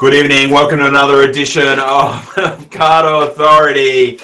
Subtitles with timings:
[0.00, 0.48] Good evening.
[0.48, 4.18] Welcome to another edition of Card Authority.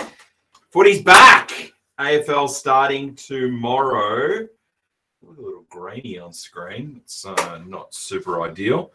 [0.71, 1.75] Footy's back.
[2.01, 4.47] AFL starting tomorrow.
[4.47, 7.03] A little grainy on screen.
[7.05, 8.91] It's uh, not super ideal,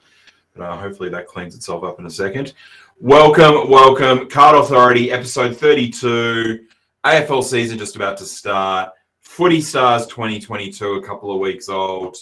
[0.56, 2.54] but uh, hopefully that cleans itself up in a second.
[3.00, 4.28] Welcome, welcome.
[4.28, 6.66] Card Authority, episode 32.
[7.06, 8.90] AFL season just about to start.
[9.20, 12.18] Footy Stars 2022, a couple of weeks old.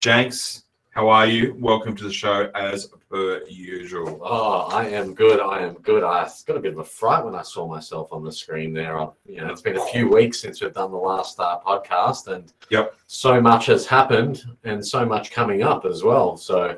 [0.00, 1.54] Janks, how are you?
[1.58, 4.20] Welcome to the show as per usual.
[4.22, 5.38] Oh, I am good.
[5.40, 6.02] I am good.
[6.02, 8.98] I got a bit of a fright when I saw myself on the screen there.
[8.98, 12.26] I, you know, it's been a few weeks since we've done the last uh, podcast,
[12.26, 12.96] and Yep.
[13.06, 16.36] so much has happened, and so much coming up as well.
[16.36, 16.76] So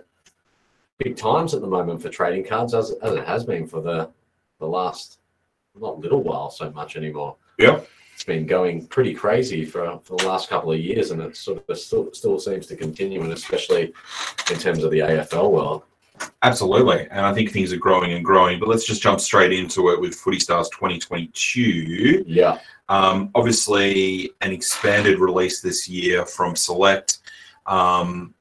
[0.98, 4.10] big times at the moment for trading cards, as, as it has been for the
[4.60, 5.18] the last
[5.80, 7.34] not little while so much anymore.
[7.58, 7.88] Yep.
[8.14, 11.64] It's been going pretty crazy for, for the last couple of years, and it sort
[11.68, 13.92] of still still seems to continue, and especially
[14.50, 15.82] in terms of the AFL world.
[16.42, 17.08] Absolutely.
[17.10, 18.58] And I think things are growing and growing.
[18.60, 22.24] But let's just jump straight into it with Footy Stars 2022.
[22.26, 22.58] Yeah.
[22.88, 27.18] Um, obviously, an expanded release this year from Select.
[27.66, 28.34] Um,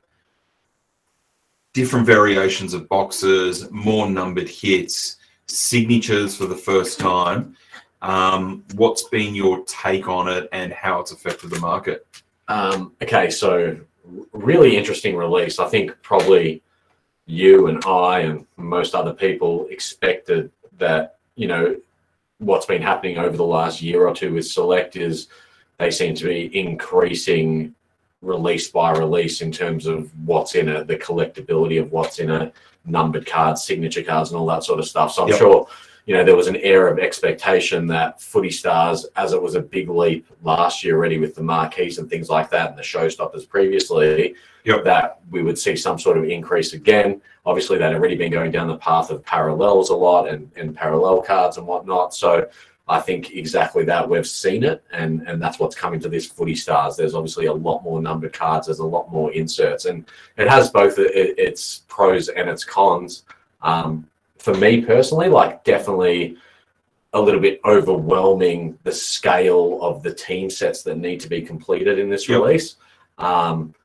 [1.73, 5.17] different variations of boxes, more numbered hits,
[5.47, 7.55] signatures for the first time.
[8.01, 12.07] Um, what's been your take on it and how it's affected the market?
[12.47, 13.77] Um, okay, so
[14.31, 15.59] really interesting release.
[15.59, 16.61] I think probably
[17.27, 21.77] you and I and most other people expected that, you know,
[22.39, 25.27] what's been happening over the last year or two with Select is
[25.77, 27.75] they seem to be increasing
[28.21, 32.53] release by release in terms of what's in it, the collectability of what's in it,
[32.85, 35.13] numbered cards, signature cards, and all that sort of stuff.
[35.13, 35.37] So I'm Yep.
[35.37, 35.67] sure,
[36.05, 39.61] you know, there was an air of expectation that Footy Stars, as it was a
[39.61, 43.47] big leap last year already with the marquees and things like that, and the showstoppers
[43.47, 44.83] previously, Yep.
[44.83, 47.19] that we would see some sort of increase again.
[47.45, 51.21] Obviously, they'd already been going down the path of parallels a lot and, and parallel
[51.21, 52.13] cards and whatnot.
[52.13, 52.47] So
[52.87, 56.55] I think exactly that we've seen it, and and that's what's coming to this Footy
[56.55, 56.95] Stars.
[56.95, 58.67] There's obviously a lot more numbered cards.
[58.67, 60.05] There's a lot more inserts, and
[60.37, 63.23] it has both its pros and its cons.
[63.61, 64.07] Um,
[64.41, 66.35] for me personally, like definitely
[67.13, 71.99] a little bit overwhelming the scale of the team sets that need to be completed
[71.99, 72.41] in this Yep.
[72.41, 72.75] release,
[73.17, 73.75] um,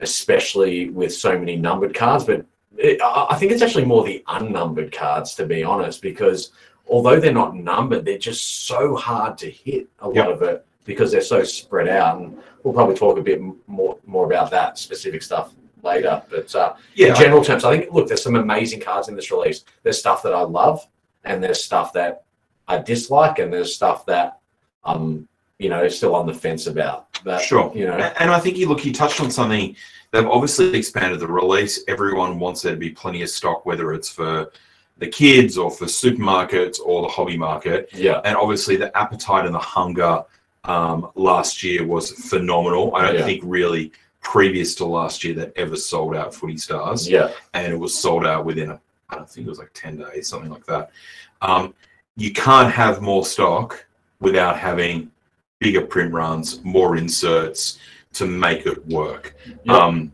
[0.00, 2.24] especially with so many numbered cards.
[2.24, 2.44] But
[2.76, 6.50] it, I I think it's actually more the unnumbered cards, to be honest, because
[6.88, 11.12] although they're not numbered, they're just so hard to hit a lot of it because
[11.12, 12.20] they're so spread out.
[12.20, 16.22] And we'll probably talk a bit more more about that specific stuff later.
[16.30, 19.30] But uh, Yeah, in general terms, I think look, there's some amazing cards in this
[19.30, 19.64] release.
[19.82, 20.86] There's stuff that I love,
[21.24, 22.24] and there's stuff that
[22.68, 24.38] I dislike, and there's stuff that
[24.84, 25.28] I'm
[25.58, 27.12] you know still on the fence about.
[27.24, 27.70] That Sure.
[27.74, 29.76] you know, And I think you look, you touched on something.
[30.10, 31.82] They've obviously expanded the release.
[31.88, 34.50] Everyone wants there to be plenty of stock, whether it's for
[34.98, 37.88] the kids or for supermarkets or the hobby market.
[37.94, 40.22] yeah, And obviously, the appetite and the hunger
[40.64, 42.94] um, last year was phenomenal.
[42.94, 43.24] I don't Yeah.
[43.24, 43.90] think really
[44.22, 48.24] previous to last year that ever sold out Footy Stars, yeah, and it was sold
[48.24, 50.90] out within a, I don't think it was like ten days, something like that.
[51.42, 51.74] Um,
[52.16, 53.84] you can't have more stock
[54.20, 55.10] without having
[55.58, 57.78] bigger print runs, more inserts
[58.14, 59.34] to make it work.
[59.64, 59.76] Yeah.
[59.76, 60.12] Um,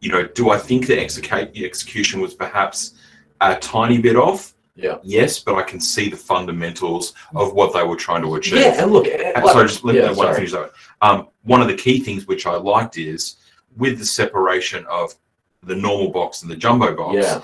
[0.00, 2.94] you know, do I think the execution was perhaps
[3.40, 4.54] a tiny bit off?
[4.76, 8.58] yeah, Yes, but I can see the fundamentals of what they were trying to achieve.
[8.60, 8.82] yeah.
[8.82, 10.34] And look, like- sorry, just let yeah, me want to sorry.
[10.34, 10.70] finish that.
[11.00, 13.36] Um, one of the key things which I liked is
[13.76, 15.14] with the separation of
[15.62, 17.40] the normal box and the jumbo box, yeah,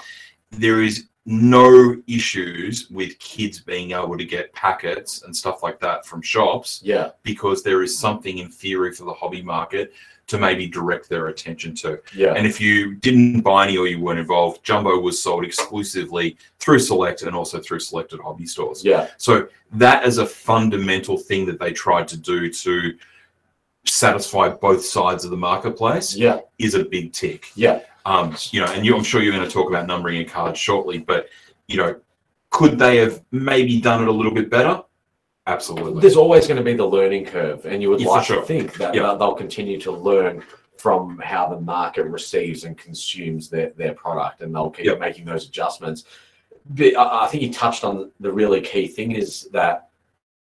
[0.50, 6.04] there is no issues with kids being able to get packets and stuff like that
[6.04, 9.92] from shops yeah, because there is something in theory for the hobby market
[10.26, 12.00] to maybe direct their attention to.
[12.14, 16.36] yeah, And if you didn't buy any or you weren't involved, Jumbo was sold exclusively
[16.58, 18.84] through Select and also through selected hobby stores.
[18.84, 22.96] yeah, So that is a fundamental thing that they tried to do to
[23.84, 27.50] satisfy both sides of the marketplace yeah, is a big tick.
[27.54, 27.81] yeah.
[28.04, 30.59] Um, you know, and you, I'm sure you're going to talk about numbering your cards
[30.59, 31.28] shortly, but
[31.69, 32.01] you know,
[32.51, 34.83] could they have maybe done it a little bit better?
[35.47, 36.01] Absolutely.
[36.01, 38.41] There's always going to be the learning curve, and you would Yeah, like sure.
[38.41, 39.15] to think that Yeah.
[39.18, 40.42] they'll- continue to learn
[40.78, 44.98] from how the market receives and consumes their, their product, and they'll keep Yep.
[44.98, 46.04] making those adjustments.
[46.68, 49.91] But I think you touched on the really key thing is that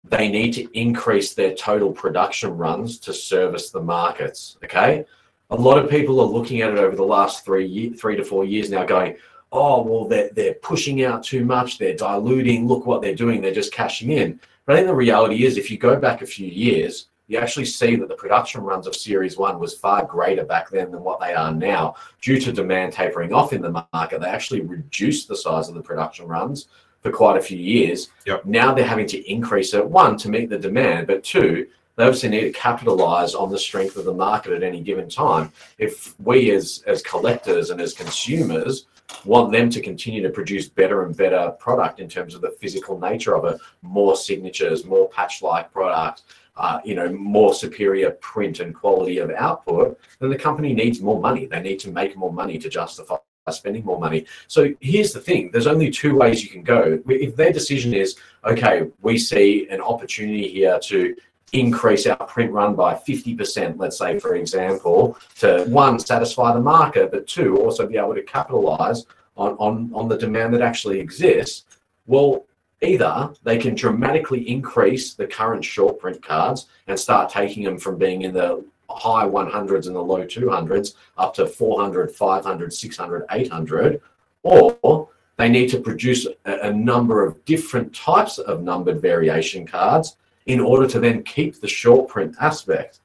[0.03, 4.57] they need to increase their total production runs to service the markets.
[4.63, 5.05] Okay,
[5.49, 8.23] a lot of people are looking at it over the last three year, three to
[8.23, 9.17] four years now, going,
[9.51, 11.77] "Oh, well, they're they're pushing out too much.
[11.77, 12.67] They're diluting.
[12.67, 13.41] Look what they're doing.
[13.41, 16.25] They're just cashing in." But I think the reality is, if you go back a
[16.25, 20.43] few years, you actually see that the production runs of Series 1 was far greater
[20.43, 21.95] back then than what they are now.
[22.21, 25.81] Due to demand tapering off in the market, they actually reduced the size of the
[25.81, 26.67] production runs
[27.01, 28.09] for quite a few years.
[28.25, 28.45] Yep.
[28.45, 32.29] Now they're having to increase it, one, to meet the demand, but two, they obviously
[32.29, 35.51] need to capitalize on the strength of the market at any given time.
[35.77, 38.87] If we as, as collectors and as consumers
[39.25, 42.97] want them to continue to produce better and better product in terms of the physical
[42.97, 46.23] nature of it, more signatures, more patch-like product,
[46.55, 51.19] uh, you know, more superior print and quality of output, then the company needs more
[51.19, 51.45] money.
[51.45, 53.17] They need to make more money to justify
[53.49, 54.25] spending more money.
[54.47, 57.01] So here's the thing: there's only two ways you can go.
[57.07, 61.15] If their decision is, okay, we see an opportunity here to
[61.53, 67.11] increase our print run by 50%, let's say, for example, to one, satisfy the market,
[67.11, 69.05] but two, also be able to capitalize
[69.35, 71.65] on, on, on the demand that actually exists.
[72.05, 72.45] Well,
[72.81, 77.97] either they can dramatically increase the current short print cards and start taking them from
[77.97, 78.63] being in the
[78.95, 84.01] high 100s and the low 200s up to 400, 500, 600, 800,
[84.43, 90.17] or they need to produce a, a number of different types of numbered variation cards
[90.45, 92.99] in order to then keep the short print aspect.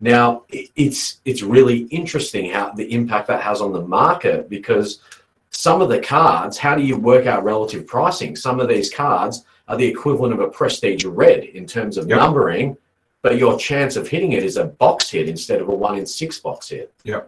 [0.00, 5.00] Now, it's it's really interesting how the impact that has on the market because
[5.50, 8.36] some of the cards, how do you work out relative pricing?
[8.36, 12.18] Some of these cards are the equivalent of a prestige red in terms of Yep.
[12.18, 12.76] numbering,
[13.22, 16.06] but your chance of hitting it is a box hit instead of a one in
[16.06, 16.92] six box hit.
[17.04, 17.22] Yeah.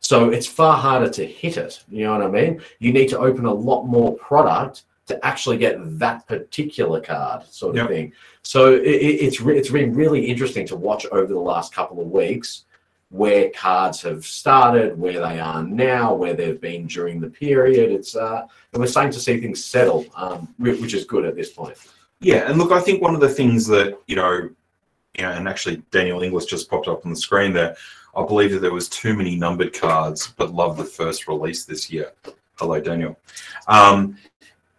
[0.00, 1.82] So it's far harder to hit it.
[1.88, 2.60] You know what I mean?
[2.78, 7.70] You need to open a lot more product to actually get that particular card, sort
[7.70, 7.88] of Yep.
[7.88, 8.12] thing.
[8.42, 12.00] So it, it- it's re- it's been really interesting to watch over the last couple
[12.00, 12.64] of weeks
[13.10, 17.92] where cards have started, where they are now, where they've been during the period.
[17.92, 21.50] It's uh, and we're starting to see things settle, um, which is good at this
[21.52, 21.76] point.
[22.20, 24.50] Yeah, and look, I think one of the things that you know,
[25.16, 27.76] you know, and actually Daniel Inglis just popped up on the screen there.
[28.16, 31.90] I believe that there was too many numbered cards, but love the first release this
[31.90, 32.12] year.
[32.54, 33.18] Hello, Daniel.
[33.68, 34.16] Um,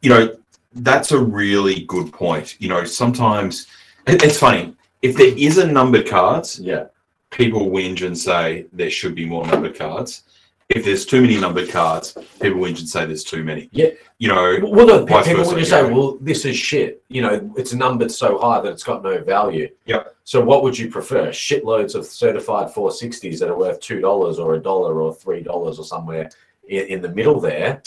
[0.02, 0.36] you know,
[0.74, 2.56] that's a really good point.
[2.60, 3.68] You know, sometimes
[4.08, 6.86] it- it's funny if there is a numbered cards, Yeah,
[7.30, 10.24] people whinge and say there should be more numbered cards.
[10.70, 13.70] If there's too many numbered cards, people whinge and say there's too many.
[13.72, 13.92] Yeah.
[14.20, 17.54] You know, well, look, people versa, would just say, "Well, this is shit." You know,
[17.56, 19.70] it's numbered so high that it's got no value.
[19.86, 20.04] Yeah.
[20.26, 21.30] So, what would you prefer?
[21.30, 25.80] Shitloads of certified 460s that are worth two dollars or a dollar or three dollars
[25.80, 26.30] or somewhere
[26.68, 27.82] in, in the middle there,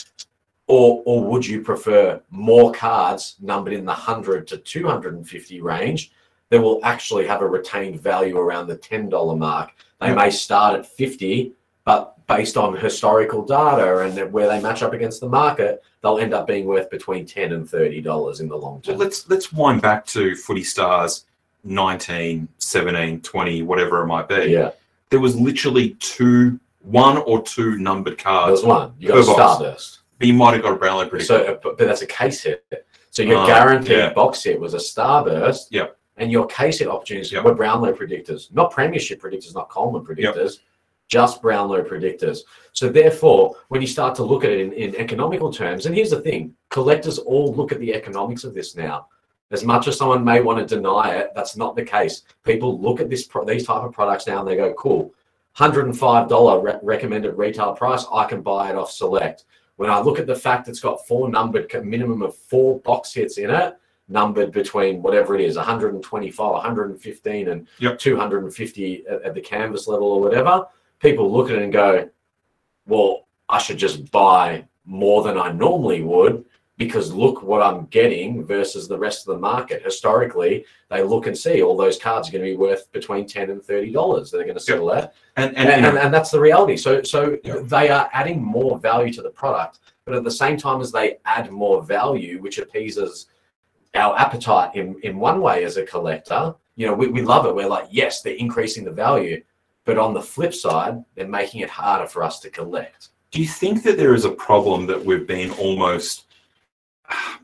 [0.67, 5.29] or or would you prefer more cards numbered in the hundred to two hundred and
[5.29, 6.12] fifty range
[6.49, 9.73] that will actually have a retained value around the ten dollar mark?
[10.00, 11.53] They may start at fifty,
[11.85, 16.32] but based on historical data and where they match up against the market, they'll end
[16.32, 18.99] up being worth between ten and thirty dollars in the long term.
[18.99, 21.25] let's let's wind back to Footy Stars
[21.65, 24.47] 19, 17, 20, whatever it might be.
[24.50, 24.71] Yeah,
[25.11, 28.47] There was literally two, one or two numbered cards.
[28.47, 28.94] there was one.
[28.99, 29.62] You got Per a box.
[29.62, 29.99] Starburst.
[30.19, 31.26] But you might have got a Brownlow predictor.
[31.26, 32.65] So, uh, but, but that's a case hit.
[33.11, 34.12] So your Ah, guaranteed yeah.
[34.15, 35.67] box hit was a Starburst.
[35.71, 35.97] Yep.
[36.17, 37.44] And your case hit opportunities Yep.
[37.44, 40.61] were Brownlow predictors, not Premiership predictors, not Coleman predictors,
[41.11, 42.39] just Brownlow predictors.
[42.73, 46.11] So therefore, when you start to look at it in, in economical terms, and here's
[46.11, 49.09] the thing: collectors all look at the economics of this now.
[49.51, 52.23] As much as someone may want to deny it, that's not the case.
[52.45, 55.12] People look at this these type of products now and they go, "Cool,
[55.53, 58.07] hundred and five dollar re- recommended retail price.
[58.12, 59.45] I can buy it off Select."
[59.77, 63.39] When I look at the fact it's got four numbered, minimum of four box hits
[63.39, 63.76] in it,
[64.09, 67.99] numbered between whatever it is, 125, 115, and Yep.
[67.99, 70.67] 250 at, at the canvas level or whatever,
[71.00, 72.09] people look at it and go,
[72.87, 76.45] well, I should just buy more than I normally would
[76.76, 79.83] because look what I'm getting versus the rest of the market.
[79.83, 83.50] Historically, they look and see all those cards are going to be worth between 10
[83.50, 84.30] and 30 dollars.
[84.30, 85.09] They're going to settle at eh?
[85.37, 86.78] and, and, and, and, and that's the reality.
[86.78, 87.61] So so Yeah.
[87.64, 91.19] they are adding more value to the product, but at the same time as they
[91.26, 93.26] add more value, which appeases
[93.95, 97.54] our appetite in, in one way as a collector, you know, we, we love it.
[97.54, 99.42] We're like, yes, they're increasing the value.
[99.90, 103.09] But on the flip side, they're making it harder for us to collect.
[103.32, 106.26] do you think that there is a problem that we've been almost
[107.09, 107.40] ah,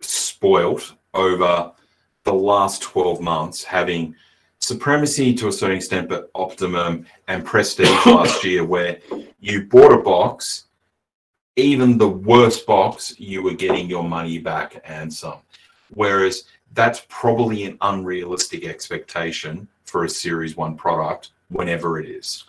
[0.00, 1.72] spoilt over
[2.22, 4.14] the last 12 months having
[4.60, 9.00] supremacy to a certain extent but optimum and prestige last year where
[9.40, 10.66] you bought a box
[11.56, 15.40] even the worst box you were getting your money back and some
[15.94, 22.44] whereas that's probably an unrealistic expectation for a series one product whenever it is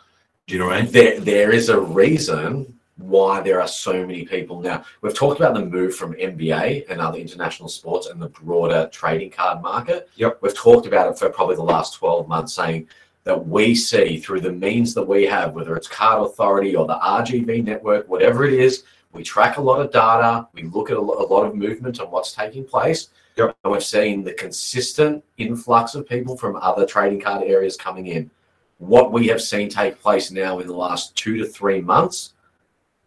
[0.47, 4.05] do you know what i mean There, there is a reason why there are so
[4.05, 4.83] many people now.
[5.01, 9.31] We've talked about the move from NBA and other international sports and the broader trading
[9.31, 10.09] card market.
[10.15, 10.39] Yep.
[10.41, 12.87] We've talked about it for probably the last 12 months, saying
[13.23, 16.97] that we see through the means that we have, whether it's Card Authority or the
[16.97, 21.01] RGB network, whatever it is, we track a lot of data, we look at a
[21.01, 23.09] lot of movement on what's taking place.
[23.35, 23.55] Yep.
[23.63, 28.29] And we've seen the consistent influx of people from other trading card areas coming in.
[28.81, 32.33] What we have seen take place now in the last two to three months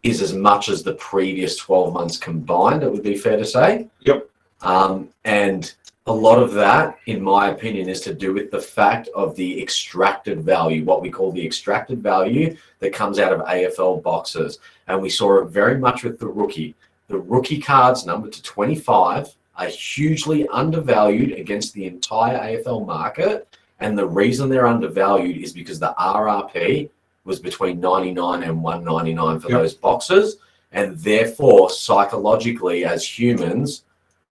[0.03, 3.89] is as much as the previous 12 months combined, it would be fair to say.
[3.99, 4.29] Yep.
[4.61, 5.73] Um, and
[6.05, 9.61] a lot of that, in my opinion, is to do with the fact of the
[9.61, 14.59] extracted value, what we call the extracted value that comes out of AFL boxes.
[14.87, 16.73] And we saw it very much with the rookie.
[17.09, 19.27] The rookie cards numbered to 25
[19.57, 23.57] are hugely undervalued against the entire AFL market.
[23.79, 26.89] And the reason they're undervalued is because the RRP
[27.25, 29.59] was between 99 and 199 for Yep.
[29.59, 30.37] those boxes.
[30.71, 33.83] And therefore, psychologically, as humans,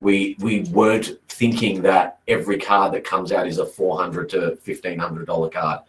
[0.01, 5.25] we we weren't thinking that every card that comes out is a 400 to 1500
[5.25, 5.79] dollar card.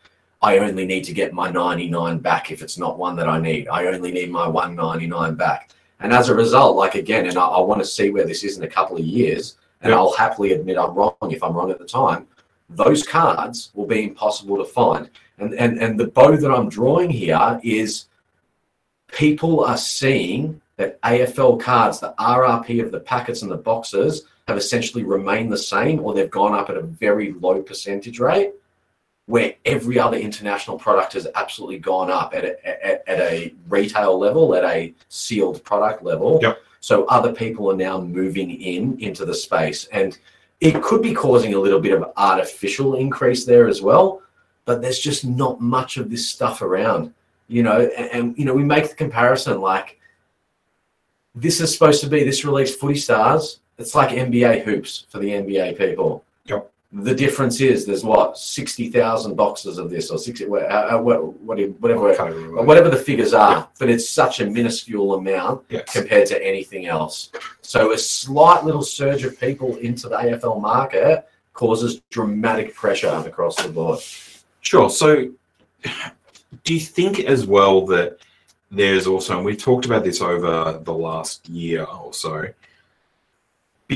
[0.41, 3.69] I only need to get my 99 back if it's not one that I need.
[3.69, 5.71] I only need my 199 back.
[6.01, 8.57] And as a result, like again, and I, I want to see where this is
[8.57, 9.93] in a couple of years, and.
[9.93, 12.27] I'll happily admit I'm wrong if I'm wrong at the time.
[12.71, 15.11] Those cards will be impossible to find.
[15.39, 18.07] And and and the bow that I'm drawing here is
[19.13, 24.57] people are seeing that AFL cards, the RRP of the packets and the boxes, have
[24.57, 28.53] essentially remained the same or they've gone up at a very low percentage rate,
[29.27, 34.19] where every other international product has absolutely gone up at a, at, at a retail
[34.19, 36.39] level, at a sealed product level.
[36.41, 36.63] Yep.
[36.81, 39.87] So other people are now moving in into the space.
[39.87, 40.17] And
[40.61, 44.23] it could be causing a little bit of artificial increase there as well,
[44.65, 47.13] but there's just not much of this stuff around
[47.49, 49.99] you know, and, and, you know, we make the comparison like
[51.35, 53.61] this is supposed to be this release footy stars.
[53.79, 56.25] It's like NBA hoops for the NBA people.
[56.91, 61.23] The difference is there's what sixty thousand boxes of this or sixty uh, uh, what
[61.35, 62.63] what whatever remember.
[62.63, 63.67] whatever the figures are, Yeah.
[63.79, 65.93] but it's such a minuscule amount Yes.
[65.93, 67.31] compared to anything else.
[67.61, 73.57] So a slight little surge of people into the AFL market causes dramatic pressure across
[73.57, 73.99] the board.
[74.63, 74.89] Sure.
[74.89, 75.29] So,
[76.65, 78.19] do you think as well that
[78.71, 82.47] there's also, and we've talked about this over the last year or so,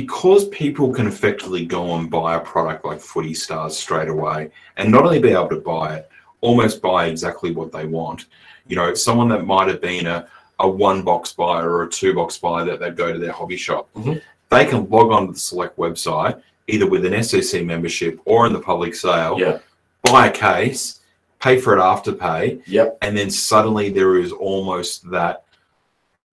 [0.02, 4.90] because people can effectively go and buy a product like Footy Stars straight away and
[4.90, 8.24] not only be able to buy it, almost buy exactly what they want.
[8.66, 10.26] You know, someone that might have been a,
[10.58, 13.56] a one box buyer or a two box buyer that they'd go to their hobby
[13.56, 14.20] shop, Mhm.
[14.48, 18.52] they can log on to the select website either with an SEC membership or in
[18.52, 19.36] the public sale
[20.04, 21.00] buy a case,
[21.40, 22.98] pay for it after pay, Yep.
[23.02, 25.41] and then suddenly there is almost that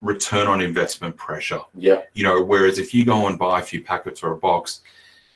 [0.00, 1.60] return on investment pressure.
[1.74, 2.02] Yeah.
[2.14, 4.80] You know, whereas if you go and buy a few packets or a box,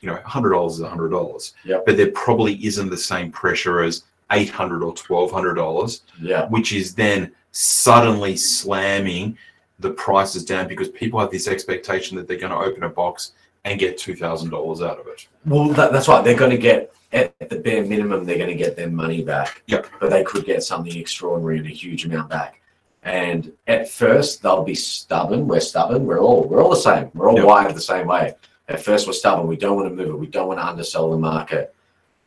[0.01, 1.53] you know, hundred dollars is hundred dollars.
[1.63, 1.79] Yeah.
[1.85, 6.47] But there probably isn't the same pressure as eight hundred or twelve hundred dollars, Yeah.
[6.47, 9.37] which is then suddenly slamming
[9.79, 13.33] the prices down because people have this expectation that they're going to open a box
[13.65, 15.27] and get two thousand dollars out of it.
[15.45, 16.23] Well, that, that's right.
[16.23, 18.25] They're going to get at the bare minimum.
[18.25, 19.61] They're going to get their money back.
[19.67, 19.87] Yep.
[19.99, 22.61] But they could get something extraordinary and a huge amount back.
[23.05, 25.47] And at first, they'll be stubborn.
[25.47, 26.05] We're stubborn.
[26.05, 27.11] We're all we're all the same.
[27.13, 27.45] We're all Yep.
[27.45, 28.33] wired the same way.
[28.67, 29.47] At first, we're stubborn.
[29.47, 30.17] We don't want to move it.
[30.19, 31.73] We don't want to undersell the market.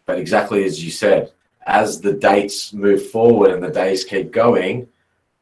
[0.06, 1.32] But exactly as you said,
[1.66, 4.86] as the dates move forward and the days keep going,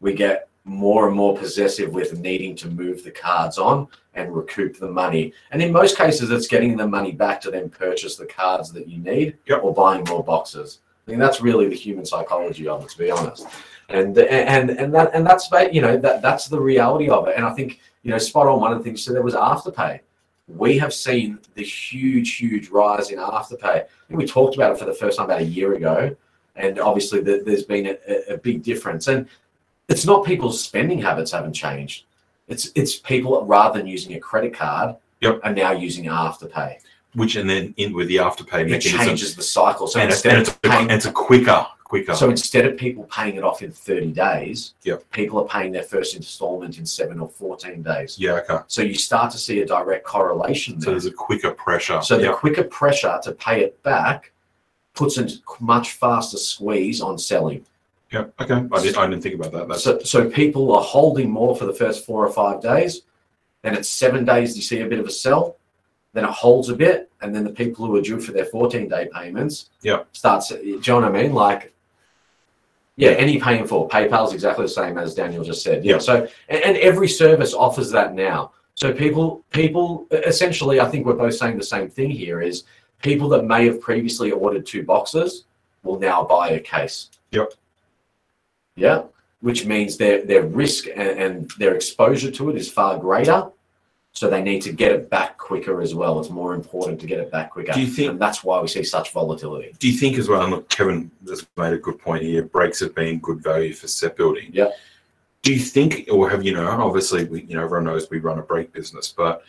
[0.01, 4.79] we get more and more possessive with needing to move the cards on and recoup
[4.79, 5.33] the money.
[5.53, 8.89] And in most cases, it's getting the money back to then purchase the cards that
[8.89, 9.63] you need Yep.
[9.63, 10.79] or buying more boxes.
[11.07, 13.47] I mean, that's really the human psychology of it, to be honest.
[13.89, 17.35] And and and that and that's you know that that's the reality of it.
[17.37, 18.61] And I think you know spot on.
[18.61, 20.01] One of the things said there was afterpay.
[20.49, 23.87] We have seen the huge, huge rise in afterpay.
[24.11, 26.15] We talked about it for the first time about a year ago,
[26.57, 29.09] and obviously the, there's been a, a- big difference.
[29.09, 29.29] And
[29.89, 32.05] it's not people's spending habits haven't changed.
[32.49, 35.41] It's it's people rather than using a credit card, Yep.
[35.45, 36.77] are now using afterpay.
[37.15, 39.87] Which and then in with the afterpay It mechanism, changes the cycle.
[39.87, 42.15] So and, it's, and, it's a, and it's a quicker, quicker.
[42.15, 45.05] so instead of people paying it off in 30 days, Yep.
[45.13, 48.17] people are paying their first installment in seven or 14 days.
[48.19, 48.59] yeah, okay.
[48.67, 52.01] So you start to see a direct correlation So there's a quicker pressure.
[52.03, 54.33] So the quicker pressure to pay it back
[54.95, 55.29] puts a
[55.61, 57.65] much faster squeeze on selling.
[58.13, 58.55] yeah, okay.
[58.73, 59.69] I didn't, I didn't think about that.
[59.69, 63.03] That's So, so people are holding more for the first four or five days.
[63.63, 65.57] Then it's seven days you see a bit of a sell.
[66.15, 68.89] Then it holds a bit, and then the people who are due for their 14
[68.89, 70.05] day payments Yeah.
[70.13, 70.49] starts.
[70.49, 71.33] Do you know what I mean?
[71.35, 71.75] Like
[72.97, 73.89] Yeah, any pay in full.
[73.89, 75.85] PayPal is exactly the same as Daniel just said.
[75.85, 75.95] Yeah.
[75.95, 75.99] Yeah.
[75.99, 78.53] So and, and every service offers that now.
[78.75, 82.65] So people people essentially I think we're both saying the same thing here is
[83.03, 85.45] people that may have previously ordered two boxes
[85.83, 87.11] will now buy a case.
[87.33, 87.53] Yep.
[88.77, 89.03] Yeah.
[89.41, 93.51] Which means their their risk and, and their exposure to it is far greater.
[94.17, 96.19] So they need to get it back quicker as well.
[96.19, 97.73] It's more important to get it back quicker.
[97.73, 99.75] Do you think- and that's why we see such volatility.
[99.79, 100.41] Do you think as well?
[100.41, 102.43] And look, Kevin has made a good point here.
[102.43, 104.49] Breaks have been good value for set building.
[104.55, 104.71] Yeah.
[105.43, 106.67] Do you think, or have you know?
[106.67, 109.45] Obviously, we you know everyone knows we run a break business, but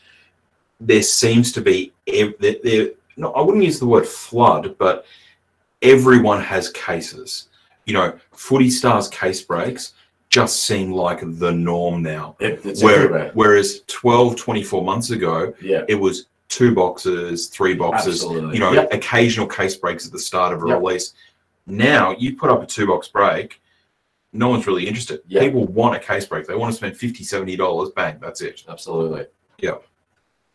[0.81, 5.05] there seems to be there, there no, I wouldn't use the word flood, but
[5.81, 7.47] everyone has cases.
[7.85, 9.93] You know, footy stars case breaks
[10.37, 12.35] just seem like the norm now.
[12.39, 15.83] It, Where, whereas 12, 24 months ago, Yeah.
[15.87, 18.53] it was two boxes, three boxes, Absolutely.
[18.53, 18.93] you know, Yep.
[18.93, 20.79] occasional case breaks at the start of a Yep.
[20.79, 21.13] release.
[21.65, 23.59] Now you put up a two box break,
[24.31, 25.21] no one's really interested.
[25.27, 25.41] Yeah.
[25.41, 26.45] People want a case break.
[26.45, 28.63] They want to spend 50 $70, bang, that's it.
[28.69, 29.25] Absolutely.
[29.57, 29.77] Yeah.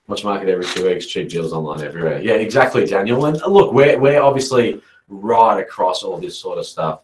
[0.06, 2.20] Watch market every two weeks, cheap deals online everywhere.
[2.22, 3.24] Yeah, exactly, Daniel.
[3.26, 7.00] And uh, look, we're we're obviously right across all this sort of stuff.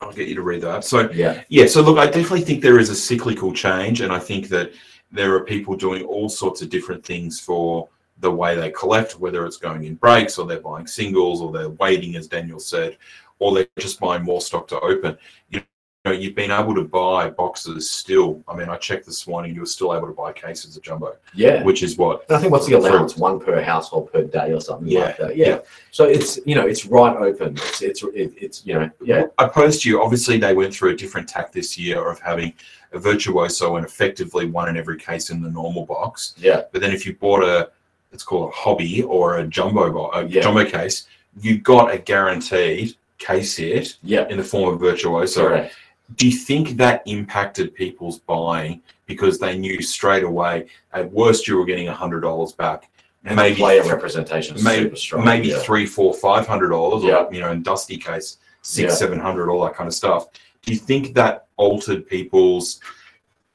[0.00, 0.84] I'll get you to read that.
[0.84, 1.42] So, Yeah.
[1.48, 4.72] yeah, so look, I definitely think there is a cyclical change, and I think that
[5.10, 7.88] there are people doing all sorts of different things for
[8.20, 11.70] the way they collect, whether it's going in breaks or they're buying singles or they're
[11.70, 12.96] waiting, as Daniel said,
[13.38, 15.16] or they're just buying more stock to open.
[15.50, 15.62] You
[16.08, 18.42] know, you've been able to buy boxes still.
[18.48, 21.16] I mean, I checked this morning, you were still able to buy cases of jumbo,
[21.34, 21.62] Yeah.
[21.62, 23.16] which is what I think what's the allowance?
[23.16, 25.36] One per household per day or something Yeah, like that.
[25.36, 25.48] Yeah.
[25.48, 25.58] yeah.
[25.90, 27.56] So it's you know it's right open.
[27.56, 30.90] It's it's it, it's you know yeah I posed to you, obviously, they went through
[30.90, 32.52] a different tack this year of having
[32.92, 36.34] a virtuoso and effectively one in every case in the normal box.
[36.38, 37.70] yeah But then if you bought a,
[38.12, 40.40] let's call it a hobby or a jumbo bo- a Yeah.
[40.40, 41.06] jumbo case,
[41.40, 44.26] you got a guaranteed case hit yeah.
[44.28, 45.48] in the form of virtuoso.
[45.48, 45.74] Correct.
[46.14, 51.56] Do you think that impacted people's buying because they knew straight away at worst you
[51.56, 52.90] were getting a hundred dollars back,
[53.24, 55.24] And maybe player representation maybe super strong.
[55.24, 55.58] maybe yeah.
[55.60, 57.24] three, four, five hundred dollars, Yeah.
[57.24, 58.94] or you know, in Dusty case, six, Yeah.
[58.96, 60.28] seven hundred, all that kind of stuff.
[60.62, 62.80] Do you think that altered people's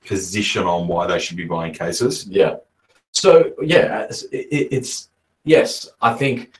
[0.05, 2.25] position on why they should be buying cases?
[2.27, 2.55] Yeah.
[3.12, 5.10] So yeah, it's, it, it's
[5.43, 5.89] yes.
[6.01, 6.51] I think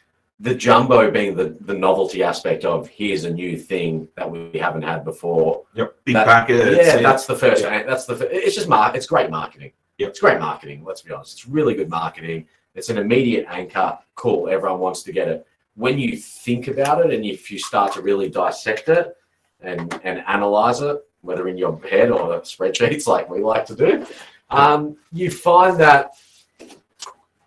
[0.44, 4.82] the jumbo being the the novelty aspect of here's a new thing that we haven't
[4.82, 5.64] had before.
[5.74, 6.78] Yep, big That- packets.
[6.78, 7.64] yeah, that's the first.
[7.64, 7.84] Yeah.
[7.84, 8.16] That's the.
[8.46, 9.72] It's just mar- It's great marketing.
[10.00, 10.10] Yep.
[10.10, 10.84] It's great marketing.
[10.84, 11.34] Let's be honest.
[11.34, 12.48] It's really good marketing.
[12.76, 13.98] It's an immediate anchor.
[14.16, 14.50] Cool.
[14.50, 15.48] Everyone wants to get it.
[15.76, 19.16] When you think about it, and if you start to really dissect it
[19.62, 24.06] and and analyze it, whether in your head or spreadsheets like we like to do,
[24.50, 26.12] um, you find that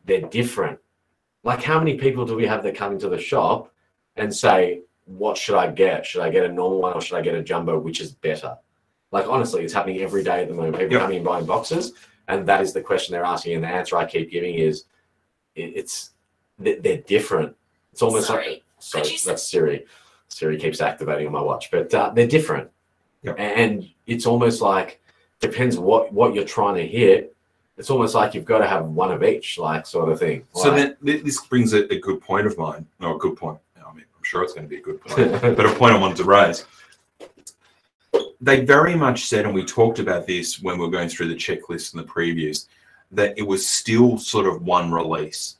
[0.06, 0.78] they're different.
[1.46, 3.72] Like, how many people do we have that come into the shop
[4.16, 6.04] and say, "What should I get?
[6.04, 7.78] Should I get a normal one or should I get a jumbo?
[7.78, 8.58] Which is better?"
[9.12, 10.74] Like, honestly, it's happening every day at the moment.
[10.76, 11.00] People Yep.
[11.02, 11.92] coming and buying boxes,
[12.26, 14.86] and that is the question they're asking, and the answer I keep giving is,
[15.54, 16.10] it's
[16.58, 17.54] they- they're different.
[17.92, 19.86] It's almost Sorry, like sorry, you that's Siri.
[20.26, 22.70] Siri keeps activating on my watch, but uh, they're different,
[23.22, 23.36] Yep.
[23.38, 25.00] and it's almost like
[25.38, 27.35] depends what what you're trying to hit.
[27.78, 30.44] It's almost like you've got to have one of each, like sort of thing.
[30.54, 32.86] So then this brings a, a good point of mine.
[33.00, 33.58] No, a good point.
[33.76, 35.98] I mean, I'm sure it's going to be a good point, but a point I
[35.98, 36.64] wanted to raise.
[38.40, 41.34] They very much said, and we talked about this when we were going through the
[41.34, 42.66] checklist and the previews,
[43.12, 45.56] that it was still sort of one release,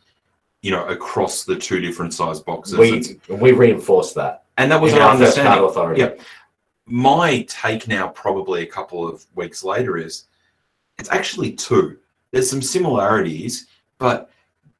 [0.62, 2.78] you know, across the two different size boxes.
[2.78, 4.44] we we reinforce that.
[4.56, 5.64] and that was our our first card understanding.
[5.68, 6.00] authority.
[6.00, 6.14] Yeah.
[6.86, 10.24] My take now, probably a couple of weeks later, is
[10.98, 11.98] it's actually two.
[12.36, 14.30] There's some similarities, but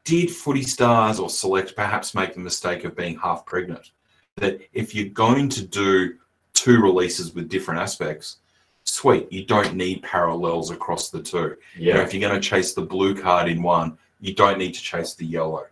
[0.05, 3.93] did Footy Stars or Select perhaps make the mistake of being half pregnant?
[4.37, 6.17] That if you're going to do
[6.53, 8.41] two releases with different aspects,
[8.85, 11.57] sweet, you don't need parallels across the two.
[11.77, 14.59] You know, Yeah, if you're going to chase the blue card in one, you don't
[14.59, 15.65] need to chase the yellow.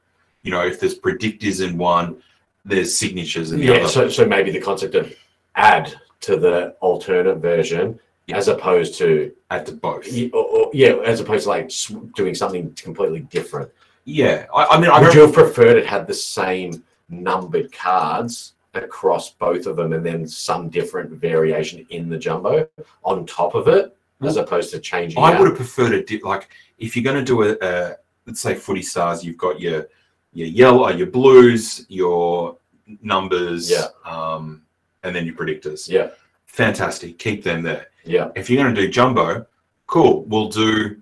[0.43, 2.17] You know, if there's predictors in one,
[2.65, 3.73] there's signatures in the yeah.
[3.75, 3.89] other.
[3.89, 5.15] So so maybe the concept of
[5.55, 8.39] add to the alternate version Yeah.
[8.39, 10.07] as opposed to at the both.
[10.33, 11.71] or, or- yeah, as opposed to like
[12.15, 13.71] doing something completely different.
[14.07, 18.55] Yeah, I, I mean, I Would you have preferred it had the same numbered cards
[18.75, 22.67] across both of them and then some different variation in the jumbo
[23.05, 25.23] on top of it, as opposed to changing?
[25.23, 25.39] I out?
[25.41, 26.07] would have preferred it.
[26.07, 29.61] di- Like, if you're going to do a, a, let's say, footy stars, you've got
[29.61, 29.87] your
[30.33, 32.57] your yellow, your blues, your
[33.03, 33.87] numbers, Yeah.
[34.05, 34.63] um,
[35.03, 35.89] and then your predictors.
[35.89, 36.09] Yeah.
[36.55, 37.19] Fantastic.
[37.19, 37.89] Keep them there.
[38.05, 39.47] Yeah, If you're going to do jumbo,
[39.87, 40.25] cool.
[40.27, 41.01] We'll do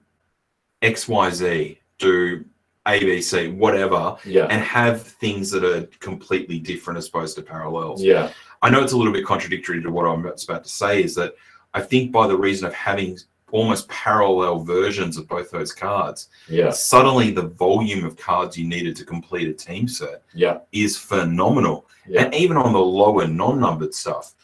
[0.80, 1.78] X, Y, Z.
[1.98, 2.44] Do
[2.86, 4.46] ABC, whatever, Yeah.
[4.46, 8.02] and have things that are completely different as opposed to parallels.
[8.02, 8.30] Yeah.
[8.62, 11.14] I know it's a little bit contradictory to what I'm about about to say, is
[11.16, 11.34] that
[11.74, 13.18] I think by the reason of having
[13.52, 16.70] almost parallel versions of both those cards, Yeah.
[16.70, 20.58] suddenly the volume of cards you needed to complete a team set Yeah.
[20.72, 21.86] is phenomenal.
[22.08, 22.22] Yeah.
[22.24, 24.34] And even on the lower non-numbered stuff,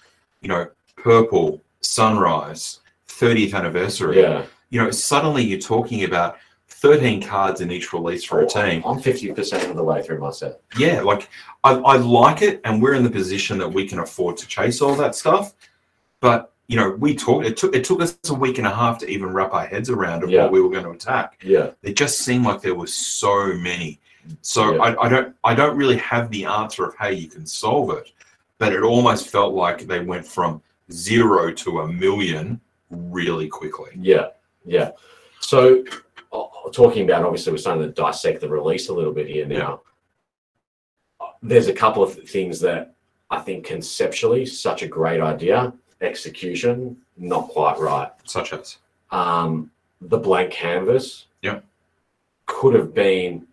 [0.42, 0.66] you know,
[1.02, 4.44] purple, sunrise, 30th anniversary, Yeah.
[4.70, 6.36] you know, suddenly you're talking about
[6.68, 8.82] 13 cards in each release for a Oh, team.
[8.86, 10.60] I'm 50% of the way through my set.
[10.76, 11.28] Yeah, like
[11.64, 14.80] I, I like it, and we're in the position that we can afford to chase
[14.80, 15.54] all that stuff.
[16.20, 17.46] But you know, we talked.
[17.46, 19.88] It took it took us a week and a half to even wrap our heads
[19.88, 20.42] around of Yeah.
[20.42, 21.38] what we were going to attack.
[21.42, 21.70] Yeah.
[21.82, 23.98] It just seemed like there was so many.
[24.42, 24.82] So Yeah.
[24.82, 28.10] I, I don't I don't really have the answer of how you can solve it,
[28.58, 33.90] but it almost felt like they went from zero to a million really quickly.
[33.96, 34.28] Yeah,
[34.64, 34.92] yeah.
[35.40, 35.84] So,
[36.32, 39.82] uh, talking about obviously, we're starting to dissect the release a little bit here now.
[41.42, 42.94] There's a couple of things that
[43.30, 45.72] I think conceptually, such a great idea.
[46.00, 48.10] Execution, not quite right.
[48.24, 48.78] Such as
[49.10, 49.70] Um,
[50.00, 51.60] the blank canvas, Yeah.
[52.46, 53.46] could have been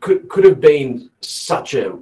[0.00, 1.98] could could have been such a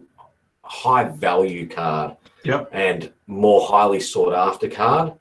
[0.63, 2.65] high value card Yeah.
[2.73, 5.15] and more highly sought after card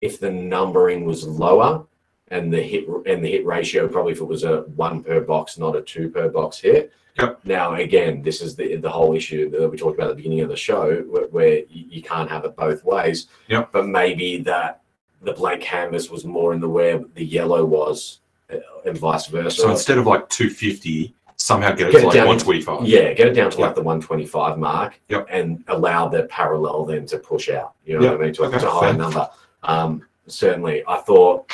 [0.00, 1.84] if the numbering was lower
[2.28, 5.56] and the hit and the hit ratio probably if it was a one per box
[5.58, 7.40] not a two per box hit Yep.
[7.44, 10.40] now again this is the the whole issue that we talked about at the beginning
[10.40, 13.70] of the show where, where you, can't have it both ways Yep.
[13.72, 14.80] but maybe that
[15.22, 18.18] the blank canvas was more in the where the yellow was
[18.52, 22.06] uh, and vice versa so instead of like 250, somehow get it Get to it
[22.06, 22.86] like down- 125.
[22.88, 23.66] yeah, get it down to Yeah.
[23.66, 25.26] like the 125 mark Yep.
[25.28, 27.72] and allow the parallel then to push out.
[27.84, 28.32] You know what I mean?
[28.34, 28.98] To, a- Okay, to a higher fair.
[28.98, 29.28] number.
[29.62, 31.52] Um, certainly, I thought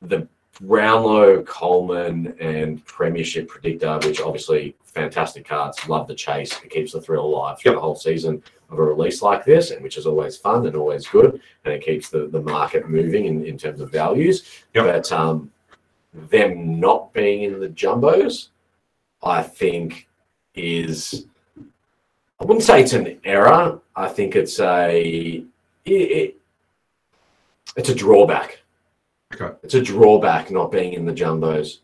[0.00, 0.26] the
[0.62, 6.52] Brownlow, Coleman, and Premiership Predictor, which obviously fantastic cards, love the chase.
[6.64, 7.76] It keeps the thrill alive through Yep.
[7.76, 11.06] the whole season of a release like this, and which is always fun and always
[11.06, 11.40] good.
[11.66, 14.44] And it keeps the, the market moving in, in terms of values.
[14.74, 14.84] Yep.
[14.86, 15.50] But um,
[16.14, 18.48] them not being in the jumbos,
[19.22, 20.08] I think
[20.54, 21.26] is
[22.40, 23.80] I wouldn't say it's an error.
[23.94, 25.44] I think it's a
[25.84, 26.36] it, it,
[27.76, 28.62] it's a drawback.
[29.34, 29.54] Okay.
[29.62, 31.78] It's a drawback not being in the jumbos.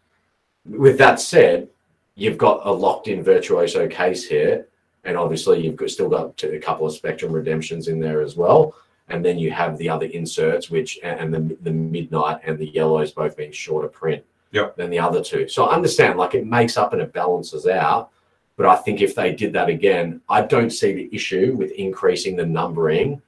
[0.64, 1.68] With that said,
[2.16, 4.66] you've got a locked-in virtuoso case here,
[5.04, 8.74] and obviously you've got, still got a couple of spectrum redemptions in there as well.
[9.08, 13.12] And then you have the other inserts, which and the the midnight and the yellows
[13.12, 14.76] both being shorter print Yep.
[14.76, 15.48] than the other two.
[15.48, 18.10] So I understand, like it makes up and it balances out.
[18.56, 22.36] But I think if they did that again, I don't see the issue with increasing
[22.36, 23.20] the numbering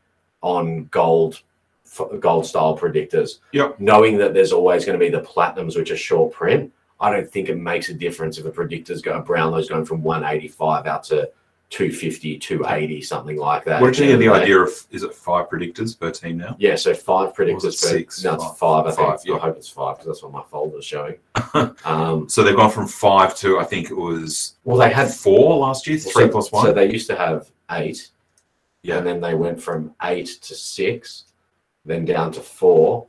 [0.43, 1.43] on gold
[2.21, 3.39] gold style predictors.
[3.53, 3.81] Yep.
[3.81, 7.29] Knowing that there's always going to be the platinums, which are short print, I don't
[7.29, 11.31] think it makes a difference if a predictor's go Brownlow's going from 185 out to
[11.71, 13.81] 250, 280, something like that.
[13.83, 14.33] What did you think of the Yeah.
[14.43, 16.57] idea of is it five predictors per team now?
[16.59, 18.25] Yeah, so five predictors per six?
[18.25, 18.57] No, it's Five.
[18.57, 18.87] five.
[18.87, 19.09] I think.
[19.09, 19.35] Five, yeah.
[19.35, 21.17] I hope it's five because that's what my folder's showing.
[21.85, 25.57] um, So they've gone from five to I think it was well, they had four
[25.59, 26.65] last year, three so, plus one.
[26.65, 28.09] So they used to have eight,
[28.83, 28.97] Yeah.
[28.99, 31.25] and then they went from eight to six,
[31.85, 33.07] then down to four,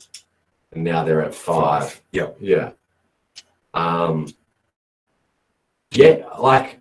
[0.72, 1.98] and now they're at five.
[2.12, 2.28] Yeah.
[2.38, 2.72] Yeah.
[3.72, 4.34] Um.
[5.92, 6.79] Yeah, like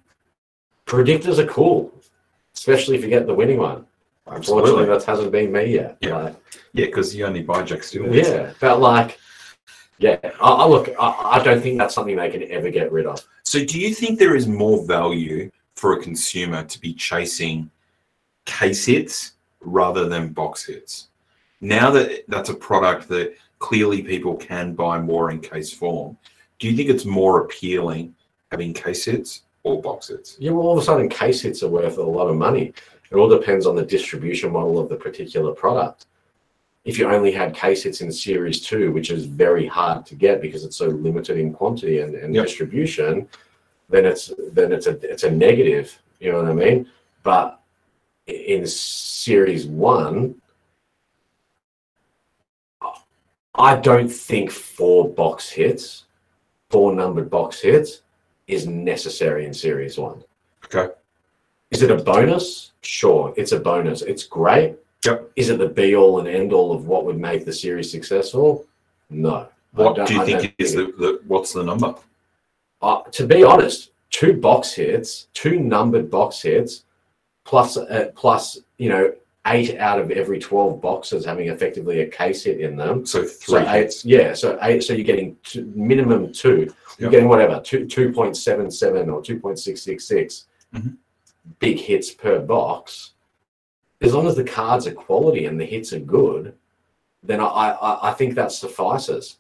[0.89, 1.93] predictors are cool,
[2.55, 3.85] especially if you get the winning one.
[4.25, 4.97] Unfortunately, Absolutely.
[4.97, 5.97] that hasn't been me yet.
[6.01, 6.17] Yeah.
[6.17, 6.35] Like,
[6.73, 8.11] Yeah, because you only buy Jack Stewart.
[8.11, 9.19] yeah, but like,
[9.97, 13.05] yeah, I, I look, I, I don't think that's something they can ever get rid
[13.05, 13.23] of.
[13.43, 17.69] So do you think there is more value for a consumer to be chasing
[18.45, 21.07] case hits rather than box hits?
[21.61, 26.17] Now that that's a product that clearly people can buy more in case form,
[26.59, 28.15] do you think it's more appealing
[28.51, 30.37] having case hits or box hits?
[30.39, 32.73] Yeah, well, all of a sudden, case hits are worth a lot of money.
[33.11, 36.05] It all depends on the distribution model of the particular product.
[36.85, 40.41] If you only had case hits in Series 2, which is very hard to get
[40.41, 42.45] because it's so limited in quantity and, and Yep.
[42.45, 43.27] distribution,
[43.89, 45.99] then it's then it's a it's a negative.
[46.19, 46.89] You know what I mean?
[47.23, 47.59] But
[48.27, 50.35] in Series 1,
[53.55, 56.05] I don't think four box hits,
[56.69, 58.01] four numbered box hits,
[58.49, 60.23] is necessary in Series 1.
[60.65, 60.91] Okay.
[61.71, 62.71] Is it a bonus?
[62.81, 64.01] Sure, it's a bonus.
[64.01, 64.75] It's great.
[65.05, 65.31] Yep.
[65.35, 68.65] Is it the be all and end all of what would make the series successful?
[69.09, 69.47] No.
[69.73, 71.95] What don't- you I think is think the, the what's the number?
[72.81, 76.85] uh, to be honest, two box hits, two numbered box hits,
[77.45, 79.13] plus uh, plus you know
[79.49, 83.05] eight out of every 12 boxes having effectively a case hit in them.
[83.05, 86.71] So So eight, yeah, so eight, so you're getting two, minimum two.
[86.97, 87.11] You're Yep.
[87.11, 90.97] getting whatever two two point seven seven or two point six six six Mhm.
[91.59, 93.11] big hits per box.
[94.01, 96.53] As long as the cards are quality and the hits are good,
[97.23, 99.37] then I I, I think that suffices.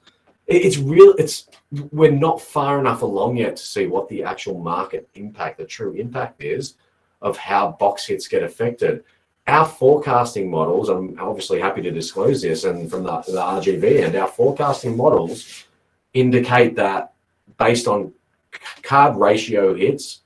[0.47, 1.13] It- It's real.
[1.17, 1.47] It's
[1.91, 5.93] we're not far enough along yet to see what the actual market impact, the true
[5.93, 6.75] impact is
[7.21, 9.03] of how box hits get affected.
[9.49, 14.15] Our forecasting models, I'm obviously happy to disclose this, and from the, the RGV end,
[14.15, 15.65] our forecasting models
[16.13, 17.13] indicate that
[17.57, 18.13] based on
[18.83, 20.21] card ratio hits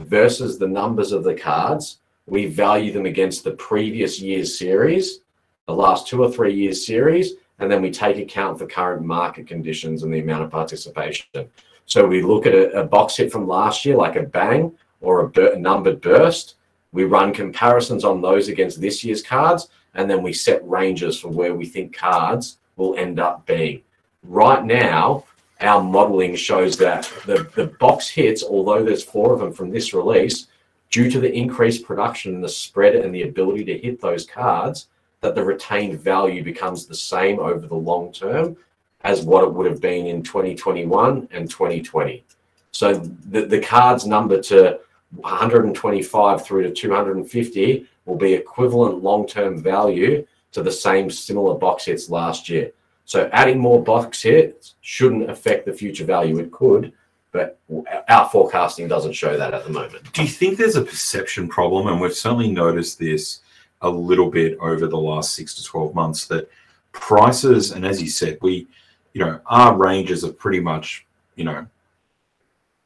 [0.00, 5.20] versus the numbers of the cards, we value them against the previous year's series,
[5.68, 9.46] the last two or three years series, and then we take account for current market
[9.46, 11.28] conditions and the amount of participation.
[11.86, 15.20] So we look at a, a box hit from last year, like a bang or
[15.20, 16.56] a bur- numbered burst.
[16.94, 21.26] We run comparisons on those against this year's cards, and then we set ranges for
[21.26, 23.82] where we think cards will end up being.
[24.22, 25.24] Right now,
[25.60, 29.92] our modeling shows that the, the box hits, although there's four of them from this
[29.92, 30.46] release,
[30.88, 34.86] due to the increased production and the spread and the ability to hit those cards,
[35.20, 38.56] that the retained value becomes the same over the long term
[39.02, 42.24] as what it would have been in 2021 and 2020.
[42.70, 44.78] So the, the cards number to
[45.16, 52.08] 125 through to 250 will be equivalent long-term value to the same similar box hits
[52.08, 52.70] last year.
[53.04, 56.38] So adding more box hits shouldn't affect the future value.
[56.38, 56.92] It could,
[57.32, 57.58] but
[58.08, 60.12] our forecasting doesn't show that at the moment.
[60.12, 61.88] Do you think there's a perception problem?
[61.88, 63.40] And we've certainly noticed this
[63.82, 66.48] a little bit over the last six to 12 months that
[66.92, 68.66] prices, and as you said, we,
[69.12, 71.66] you know, our ranges have pretty much, you know,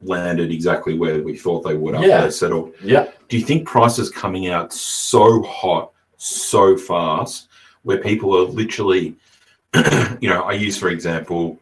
[0.00, 2.22] landed exactly where we thought they would after Yeah.
[2.24, 2.74] they settled.
[2.82, 3.08] Yeah.
[3.28, 7.48] Do you think prices coming out so hot, so fast,
[7.82, 9.16] where people are literally,
[10.20, 11.58] you know, I use, for example,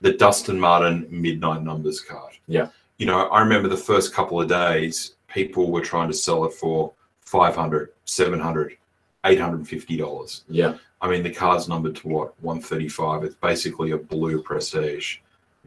[0.00, 2.34] the Dustin Martin Midnight Numbers card.
[2.46, 2.68] Yeah.
[2.98, 6.52] You know, I remember the first couple of days, people were trying to sell it
[6.52, 8.76] for 500 700
[9.24, 10.42] $850.
[10.48, 10.74] Yeah.
[11.02, 12.34] I mean, the card's numbered to what?
[12.42, 13.24] 135.
[13.24, 15.18] It's basically a blue prestige.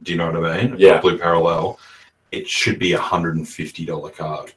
[0.03, 0.75] Do you know what I mean?
[0.77, 0.97] Yeah.
[0.97, 1.79] A blue parallel.
[2.33, 4.53] It should be a $150 card.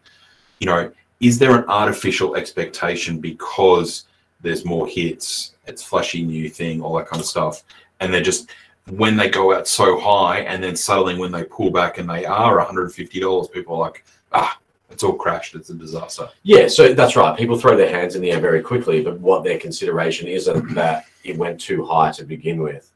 [0.61, 4.07] You know, is there an artificial expectation because
[4.41, 7.63] there's more hits, it's flashy new thing, all that kind of stuff,
[8.01, 8.51] and they're just
[8.89, 12.25] when they go out so high and then suddenly when they pull back and they
[12.25, 14.59] are $150, people are like, ah,
[14.91, 16.29] it's all crashed, it's a disaster.
[16.45, 17.37] Yeah, so that's right.
[17.37, 21.07] People throw their hands in the air very quickly, but what their consideration isn't that
[21.25, 22.93] it went too high to begin with.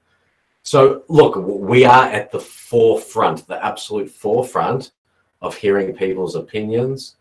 [0.63, 4.93] So, look, we are at the forefront, the absolute forefront
[5.41, 7.17] of hearing people's opinions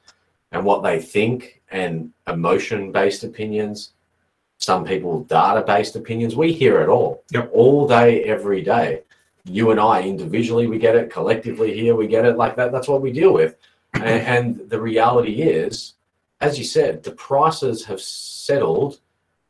[0.51, 3.91] and what they think and emotion based opinions.
[4.57, 6.35] Some people data based opinions.
[6.35, 7.49] We hear it all, Yep.
[7.53, 9.03] all day, every day.
[9.45, 11.09] You and I individually, we get it.
[11.09, 12.37] Collectively, here, we get it.
[12.37, 12.71] Like that.
[12.71, 13.55] That's what we deal with.
[13.93, 15.93] And, and the reality is,
[16.41, 18.99] as you said, the prices have settled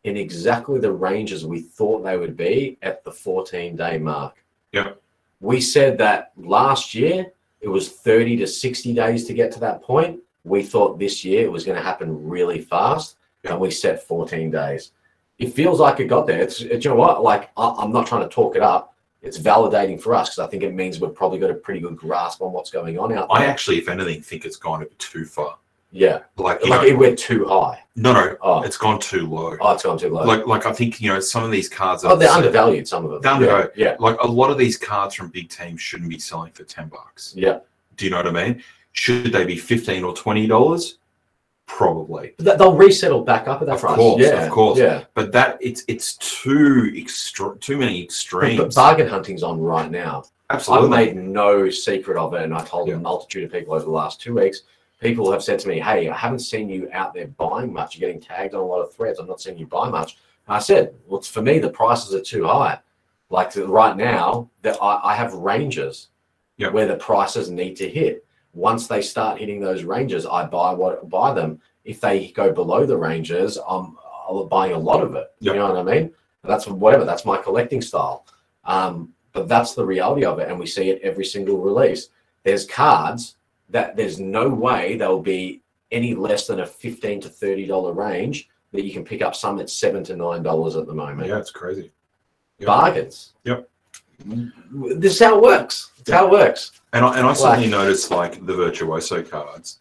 [0.04, 4.44] in exactly the ranges we thought they would be at the 14 day mark.
[4.72, 4.92] Yeah.
[5.42, 7.32] We said that last year
[7.62, 10.20] it was 30 to 60 days to get to that point.
[10.46, 13.52] We thought this year it was going to happen really fast, Yeah.
[13.52, 14.92] and we set 14 days.
[15.38, 16.42] It feels like it got there.
[16.42, 17.24] It's, it's you know what?
[17.24, 18.96] Like I, I'm not trying to talk it up.
[19.22, 21.98] It's validating for us because I think it means we've probably got a pretty good
[21.98, 23.38] grasp on what's going on out there.
[23.38, 25.58] I actually, if anything, think it's gone a bit too far.
[25.92, 27.80] Yeah, Like, like know, it went too high.
[27.96, 29.58] no, no, Oh, it's gone too low.
[29.60, 30.24] oh, it's gone too low.
[30.24, 32.04] Like, like I think you know some of these cards.
[32.06, 32.88] oh, are they're undervalued.
[32.88, 33.22] Some of them.
[33.22, 33.72] They're undervalued.
[33.76, 36.88] Yeah, Like a lot of these cards from big teams shouldn't be selling for ten
[36.90, 37.34] bucks.
[37.36, 37.60] yeah.
[37.98, 38.64] Do you know what I mean?
[38.94, 40.98] Should they be fifteen or twenty dollars?
[41.68, 42.34] Probably.
[42.40, 43.96] Th- They'll resettle back up at that Of price.
[43.96, 44.80] course, yeah, of course.
[44.80, 45.04] Yeah.
[45.14, 48.76] But that it's it's too extra, too many But extremes.
[48.76, 50.24] bargain hunting's on right now.
[50.50, 50.86] Absolutely.
[50.88, 52.96] I've made no secret of it, and I told Yeah.
[52.96, 54.62] a multitude of people over the last two weeks.
[55.00, 57.98] People have said to me, "Hey, I haven't seen you out there buying much.
[57.98, 59.20] You're getting tagged on a lot of threads.
[59.20, 61.60] I'm not seeing you buy much." And I said, "Well, for me.
[61.60, 62.80] The prices are too high.
[63.30, 66.10] Like right now, that I, I have ranges
[66.58, 66.70] Yeah.
[66.70, 68.26] where the prices need to hit.
[68.54, 71.62] Once they start hitting those ranges, I buy what buy them.
[71.86, 73.98] If they go below the ranges, I'm,
[74.50, 75.32] buying a lot of it.
[75.40, 75.54] Yeah.
[75.54, 76.12] You know what I mean?
[76.44, 77.06] That's whatever.
[77.06, 78.26] That's my collecting style.
[78.64, 82.10] Um, but that's the reality of it, and we see it every single release.
[82.44, 83.36] There's cards
[83.70, 88.50] that there's no way they'll be any less than a fifteen to thirty dollar range
[88.72, 91.28] that you can pick up some at seven to nine dollars at the moment.
[91.28, 91.92] yeah, it's crazy.
[92.60, 92.68] Yeah.
[92.68, 93.34] Bargains.
[93.46, 93.70] Yep.
[94.26, 95.92] This is how it works.
[96.00, 96.72] It's how it works.
[96.94, 99.80] And I, and I Like- noticed like the virtuoso cards,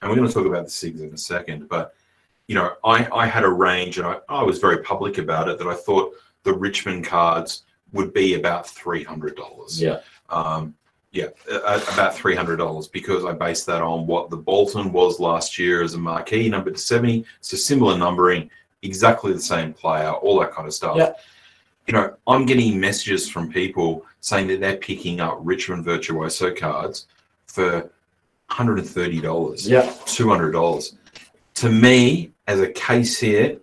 [0.00, 1.68] and we're going to talk about the SIGs in a second.
[1.68, 1.94] But
[2.46, 5.58] you know, I, I had a range and I, I was very public about it
[5.58, 9.80] that I thought the Richmond cards would be about $300.
[9.80, 10.00] Yeah.
[10.28, 10.74] Um,
[11.12, 15.20] yeah, uh, about three hundred dollars because I based that on what the Bolton was
[15.20, 17.24] last year as a marquee number to seventy.
[17.42, 20.96] So similar numbering, exactly the same player, all that kind of stuff.
[20.96, 21.12] Yeah.
[21.86, 27.06] You know, I'm getting messages from people saying that they're picking up Richmond Virtuoso cards
[27.46, 27.90] for
[28.48, 29.92] hundred and thirty dollars, Yeah.
[30.06, 30.96] two hundred dollars.
[31.56, 33.58] To me, as a case here,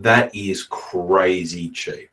[0.00, 2.08] that is crazy cheap.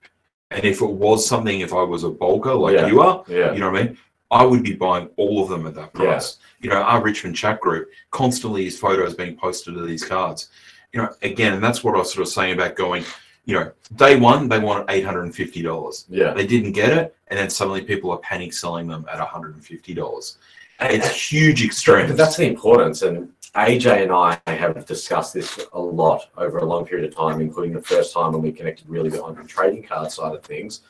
[0.49, 2.87] And if it was something, if I was a bulker like Yeah.
[2.87, 3.53] you are, Yeah.
[3.53, 3.97] you know what I mean?
[4.31, 6.37] I would be buying all of them at that price.
[6.61, 10.49] You know, our Richmond chat group constantly is photos being posted of these cards.
[10.93, 13.03] You know, again, and that's what I was sort of saying about going,
[13.45, 16.05] you know, day one, they wanted $850.
[16.09, 16.33] Yeah.
[16.33, 17.15] They didn't get it.
[17.27, 20.37] And then suddenly people are panic selling them at $150.
[20.81, 22.09] It's huge extremes.
[22.09, 26.65] But that's the importance, and AJ and I have discussed this a lot over a
[26.65, 29.83] long period of time, including the first time when we connected really on the trading
[29.83, 30.81] card side of things.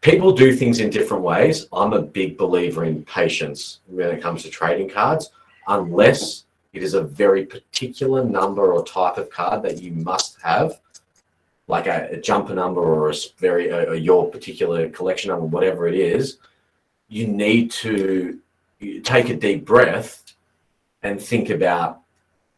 [0.00, 1.66] People do things in different ways.
[1.72, 5.30] I'm a big believer in patience when it comes to trading cards,
[5.66, 10.80] unless it is a very particular number or type of card that you must have,
[11.66, 15.94] like a, a jumper number or a very uh, your particular collection number, whatever it
[15.94, 16.38] is.
[17.08, 18.38] You need to
[19.02, 20.22] take a deep breath
[21.02, 22.00] and think about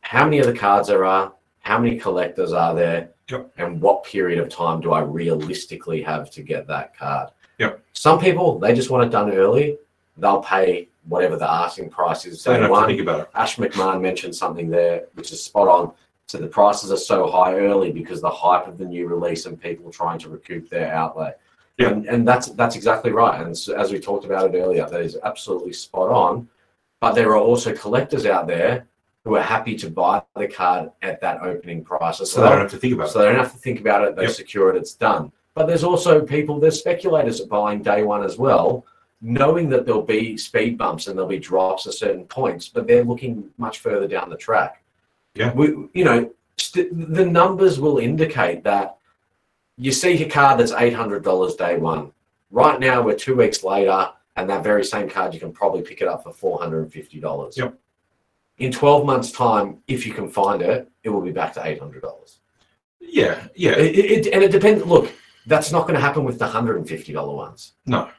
[0.03, 3.53] how many of the cards there are, how many collectors are there, Yep.
[3.59, 7.31] and what period of time do I realistically have to get that card.
[7.59, 7.81] Yep.
[7.92, 9.79] Some people they just want it done early.
[10.16, 12.40] They'll pay whatever the asking price is.
[12.40, 12.87] So one.
[12.87, 13.29] think about it.
[13.35, 15.92] Ash McMahon mentioned something there, which is spot on.
[16.27, 19.61] So the prices are so high early because the hype of the new release and
[19.61, 21.33] people trying to recoup their outlay.
[21.79, 21.90] Yeah.
[21.90, 23.40] And, and that's that's exactly right.
[23.40, 26.49] And so, as we talked about it earlier, that is absolutely spot on.
[27.01, 28.87] But there are also collectors out there
[29.24, 32.61] who are happy to buy the card at that opening price as So they don't
[32.61, 33.11] have to think about it.
[33.11, 34.16] So they don't have to think about it.
[34.16, 34.30] They Yep.
[34.33, 34.76] secure it.
[34.76, 35.30] It's done.
[35.54, 36.59] But there's also people.
[36.59, 38.87] There's speculators buying day one as well,
[39.20, 43.04] knowing that there'll be speed bumps and there'll be drops at certain points, but they're
[43.04, 44.83] looking much further down the track.
[45.35, 45.52] Yeah.
[45.52, 48.96] we, you know, st- the numbers will indicate that
[49.76, 52.12] you see a card that's eight hundred dollars day one.
[52.50, 56.00] Right now, we're two weeks later, and that very same card you can probably pick
[56.00, 57.56] it up for four hundred and fifty dollars.
[57.59, 57.74] Yep.
[58.61, 61.81] In twelve months' time, if you can find it, it will be back to eight
[61.81, 62.38] hundred dollars.
[63.01, 63.73] Yeah, yeah.
[63.73, 64.85] It, it, and it depends.
[64.85, 65.12] Look,
[65.46, 67.73] that's not going to happen with the hundred and fifty dollar ones.
[67.87, 68.11] No,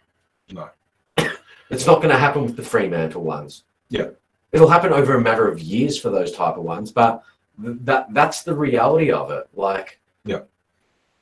[0.52, 0.70] no.
[1.70, 3.64] It's not going to happen with the Fremantle ones.
[3.88, 4.10] Yeah.
[4.52, 7.24] it'll happen over a matter of years for those type of ones, but
[7.64, 9.48] th- that that's the reality of it.
[9.54, 10.42] Like, yeah.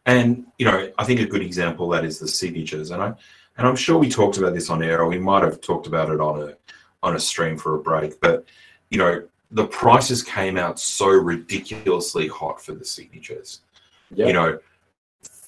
[0.06, 3.14] And you know, I think a good example of that is the signatures, and I
[3.58, 6.10] and I'm sure we talked about this on air, or we might have talked about
[6.10, 6.56] it on a
[7.04, 8.20] on a stream for a break.
[8.20, 8.46] But
[8.90, 13.62] you know, the prices came out so ridiculously hot for the signatures.
[14.14, 14.60] yeah, You know,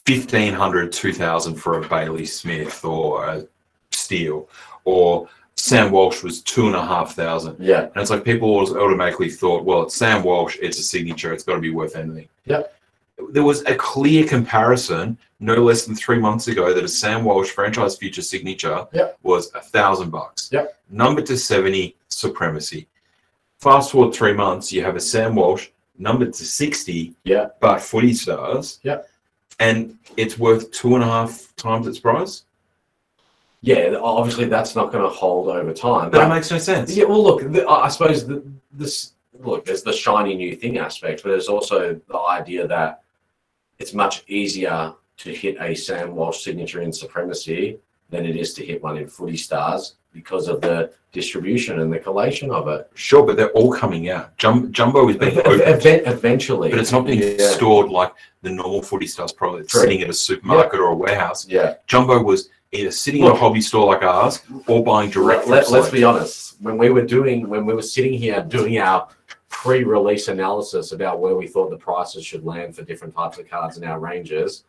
[0.08, 3.48] 1500 2000 for a Bailey Smith or a
[3.92, 4.50] Steele,
[4.84, 7.58] or Sam Walsh was two and a half thousand.
[7.60, 11.44] yeah, And it's like people automatically thought, well, it's Sam Walsh, it's a signature, it's
[11.44, 12.28] got to be worth anything.
[12.46, 12.74] Yep.
[13.30, 17.50] There was a clear comparison no less than three months ago that a Sam Walsh
[17.52, 19.20] franchise future signature Yep.
[19.22, 20.50] was a thousand bucks.
[20.52, 20.76] Yep.
[20.90, 22.88] Number to 70, supremacy.
[23.62, 25.68] Fast forward three months, you have a Sam Walsh
[26.00, 28.80] numbered to 60, yeah, but footy stars.
[28.82, 29.04] Yeah.
[29.60, 32.44] And it's worth two and a half times its price.
[33.62, 33.96] yeah.
[34.02, 36.10] Obviously, that's not going to hold over time.
[36.10, 36.98] That makes no sense.
[36.98, 40.80] yeah, well, look, the, I I suppose the, this look there's the shiny new thing
[40.80, 43.04] aspect, but there's also the idea that
[43.78, 47.78] it's much easier to hit a Sam Walsh signature in supremacy
[48.10, 52.00] than it is to hit one in footy stars because of the distribution and the
[52.00, 52.90] collation of it.
[52.96, 54.38] Sure, but they're all coming out.
[54.38, 55.62] Jum- Jumbo is being opened.
[55.62, 57.48] ev- eventually, But it's not being Yeah.
[57.50, 59.82] stored like the normal footy stuff's probably True.
[59.82, 61.48] sitting at a supermarket or a warehouse.
[61.48, 61.76] Yeah.
[61.88, 65.74] Jumbo was either sitting in a hobby store like ours or buying direct Let, from
[65.74, 66.56] let, us be honest.
[66.62, 69.10] When we were doing, when we were sitting here doing our
[69.50, 73.78] pre-release analysis about where we thought the prices should land for different types of cards
[73.78, 74.64] in our ranges,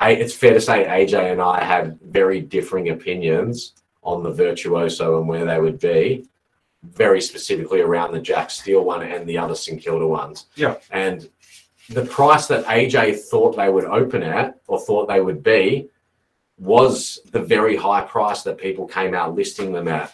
[0.00, 5.18] I, it's fair to say AJ and I had very differing opinions on the virtuoso
[5.18, 6.26] and where they would be,
[6.82, 10.46] very specifically around the Jack Steele one and the other St Kilda ones.
[10.56, 10.76] Yeah.
[10.90, 11.28] And
[11.88, 15.88] the price that AJ thought they would open at or thought they would be
[16.58, 20.12] was the very high price that people came out listing them at.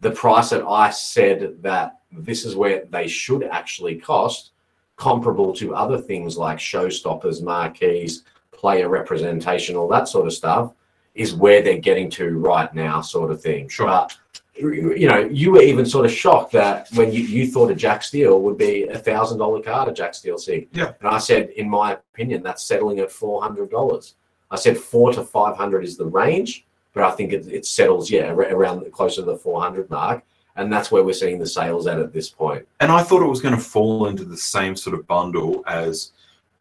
[0.00, 4.52] The price that I said that this is where they should actually cost,
[4.96, 10.72] comparable to other things like showstoppers, marquees, player representation, all that sort of stuff,
[11.18, 13.68] is where they're getting to right now, sort of thing.
[13.68, 13.86] Sure.
[13.86, 14.16] But
[14.56, 18.02] you know, you were even sort of shocked that when you, you thought a Jack
[18.02, 20.68] Steele would be a thousand dollar card, a Jack Steele Sig.
[20.72, 20.92] Yeah.
[21.00, 24.14] And I said, in my opinion, that's settling at four hundred dollars.
[24.50, 28.10] I said four to five hundred is the range, but I think it, it settles,
[28.10, 30.24] yeah, around closer to the four hundred mark,
[30.56, 32.66] and that's where we're seeing the sales at at this point.
[32.80, 36.12] And I thought it was going to fall into the same sort of bundle as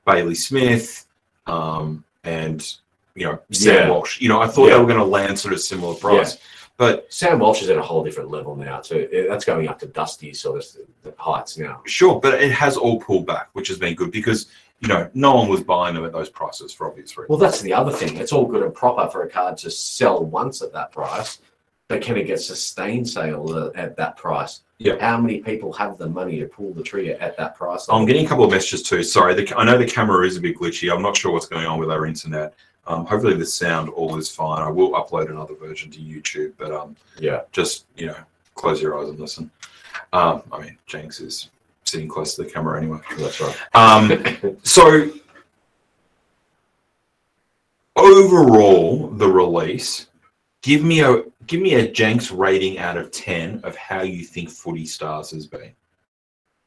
[0.06, 1.08] Bailey Smith
[1.48, 2.76] um, and
[3.18, 3.90] you know Sam Yeah.
[3.90, 4.22] Walsh.
[4.22, 4.76] You know, I thought Yeah.
[4.76, 6.38] they were going to land sort of similar price.
[6.78, 9.80] But Sam Walsh is at a whole different level now So It- That's going up
[9.80, 10.66] to Dusty sort of
[11.04, 11.82] the heights now.
[11.86, 14.46] sure, but it has all pulled back, which has been good because
[14.80, 17.30] you know no one was buying them at those prices for obvious reasons.
[17.30, 18.16] Well, that's the other thing.
[18.18, 21.40] It's all good and proper for a card to sell once at that price,
[21.88, 24.62] but can it get sustained sale at- at that price?
[24.78, 24.98] Yeah.
[25.00, 27.88] How many people have the money to pull the trigger at that price?
[27.90, 29.02] I'm getting a couple of messages too.
[29.02, 30.94] Sorry, the, I know the camera is a bit glitchy.
[30.94, 32.54] I'm not sure what's going on with our internet.
[32.88, 34.62] Um, hopefully the sound all is fine.
[34.62, 37.42] I will upload another version to YouTube, but um, Yeah.
[37.52, 38.18] just you know,
[38.56, 39.52] close your eyes and listen.
[40.14, 41.50] Um, I mean, Jenks is
[41.84, 43.00] sitting close to the camera anyway.
[43.18, 43.58] That's right.
[43.74, 45.10] Um, so
[47.96, 50.08] overall, the release.
[50.62, 54.50] Give me a give me a Jenks rating out of ten of how you think
[54.50, 55.72] Footy Stars has been.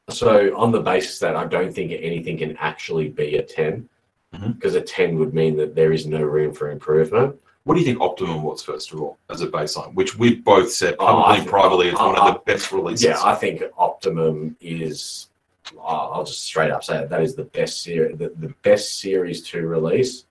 [0.09, 3.87] So on the basis that I don't think anything can actually be a 10,
[4.35, 4.55] Mhm.
[4.55, 7.35] because a 10 would mean that there is no room for improvement.
[7.63, 9.93] What do you think Optimum was first of all as a baseline?
[9.93, 13.03] Which we've both said Oh, publicly think- privately it's one of the best releases.
[13.05, 15.27] Yeah, I think Optimum is.
[15.79, 17.09] I'll I'll just straight up say it.
[17.09, 20.25] That is the best series, the, the best series to release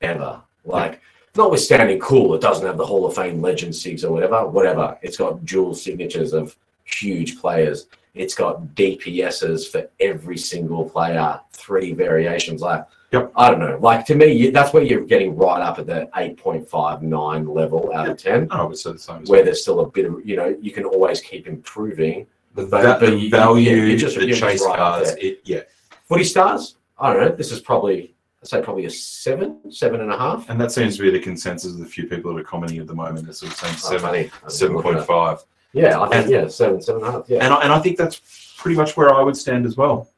[0.00, 0.40] ever.
[0.64, 1.00] Like,
[1.36, 2.34] notwithstanding, cool.
[2.34, 4.46] It doesn't have the Hall of Fame legend sigs or whatever.
[4.46, 4.96] Whatever.
[5.02, 7.86] It's got dual signatures of huge players.
[8.14, 11.40] It's got DPSs for every single player.
[11.52, 12.62] Three variations.
[12.62, 13.32] Like, Yep.
[13.36, 13.78] I don't know.
[13.80, 17.02] Like to me, you, that's where you're getting right up at the eight point five
[17.02, 19.22] nine level out of ten I would say the same.
[19.22, 22.26] As where there's still a bit of you know you can always keep improving.
[22.54, 25.16] the, but- va- but the you- value, you just- the chase right there.
[25.18, 25.60] it, yeah,
[26.06, 27.34] Footy stars, I don't know.
[27.34, 30.48] This is probably I'd say probably a seven, seven and a half.
[30.50, 32.86] and that seems to be the consensus of the few people that are commenting at
[32.86, 33.24] the moment.
[33.24, 34.30] They're sort of saying Oh, seven, funny.
[34.48, 35.06] Seven look at point that.
[35.06, 35.38] five.
[35.72, 37.24] Yeah, I think And- yeah, seven, seven and a half.
[37.28, 38.20] Yeah, and I, and I think that's
[38.58, 40.08] pretty much where I would stand as well.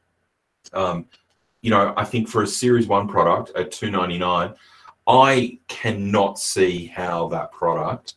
[0.72, 1.06] Um,
[1.62, 4.54] you know, I think for a Series One product at two ninety nine,
[5.06, 8.14] I cannot see how that product,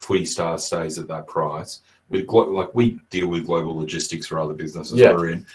[0.00, 1.80] Footy Star, stays at that price.
[2.08, 5.12] With glo- like we deal with global logistics for other businesses Yeah.
[5.12, 5.46] we're in.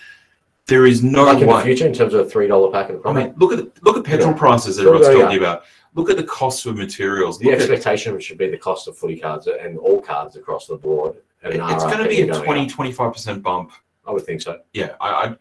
[0.68, 3.02] There is no like in the future in terms of a three dollar packet of
[3.02, 3.24] product.
[3.24, 4.38] I mean, look at the, look at petrol Yeah.
[4.38, 5.64] prices that everyone's talking about.
[5.94, 7.38] Look at the cost of materials.
[7.40, 10.68] the Look at- expectation should be the cost of footy cards and all cards across
[10.68, 11.18] the board.
[11.44, 12.70] it's going to be a going 20 up.
[12.70, 13.72] 25 percent bump
[14.08, 14.60] I would think so.
[14.74, 15.36] yeah, I, I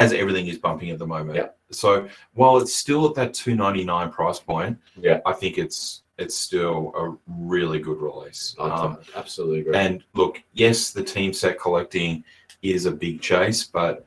[0.00, 1.36] as everything is bumping at the moment.
[1.36, 1.48] Yeah.
[1.70, 5.20] So while it's still at that two ninety nine price point, Yeah.
[5.26, 8.54] I think it's it's still a really good release.
[8.58, 9.74] Um, absolutely agree.
[9.76, 12.24] and look, yes, the team set collecting
[12.62, 14.04] is a big chase, but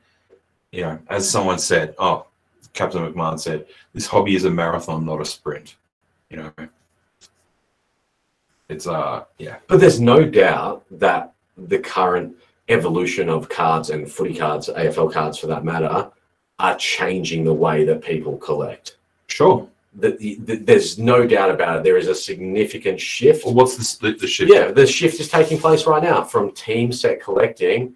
[0.70, 2.26] you know, as someone said, oh,
[2.72, 5.76] Captain McMahon said, this hobby is a marathon, not a sprint.
[6.30, 6.52] You know,
[8.68, 12.36] it's uh, yeah, But there's no doubt that the current
[12.68, 16.10] evolution of cards and footy cards, AFL cards for that matter,
[16.58, 18.96] are changing the way that people collect.
[19.28, 19.68] sure.
[19.96, 21.82] The, the, the- there's no doubt about it.
[21.84, 23.44] There is a significant shift.
[23.44, 24.12] Well, what's the?
[24.12, 24.52] The shift?
[24.52, 27.94] Yeah, the shift is taking place right now from team set collecting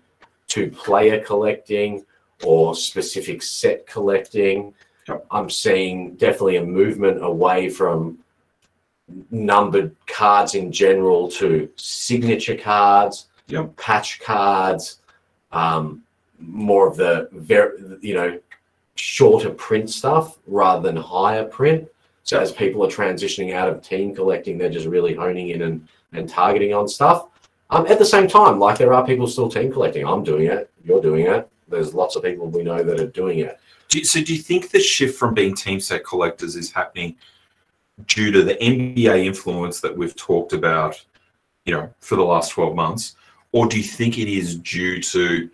[0.49, 2.05] to player collecting
[2.45, 4.73] or specific set collecting.
[5.09, 5.27] Yep.
[5.33, 8.19] I'm seeing definitely a movement away from
[9.33, 13.77] numbered cards in general to signature cards, Yep.
[13.77, 15.01] patch cards,
[15.53, 16.03] um,
[16.39, 18.39] more of the very, you know,
[18.95, 21.89] shorter print stuff rather than higher print.
[22.25, 25.89] So as people are transitioning out of team collecting, they're just really honing in and,
[26.13, 27.29] and targeting on stuff.
[27.71, 30.07] Um, at the same time, like there are people still team collecting.
[30.07, 30.71] I'm doing it.
[30.85, 31.49] You're doing it.
[31.69, 33.59] There's lots of people we know that are doing it.
[33.89, 37.17] Do you, so do you think the shift from being team set collectors is happening
[38.07, 41.03] due to the NBA influence that we've talked about,
[41.65, 43.17] you know, for the last 12 months?
[43.53, 45.51] Or do you think it is due to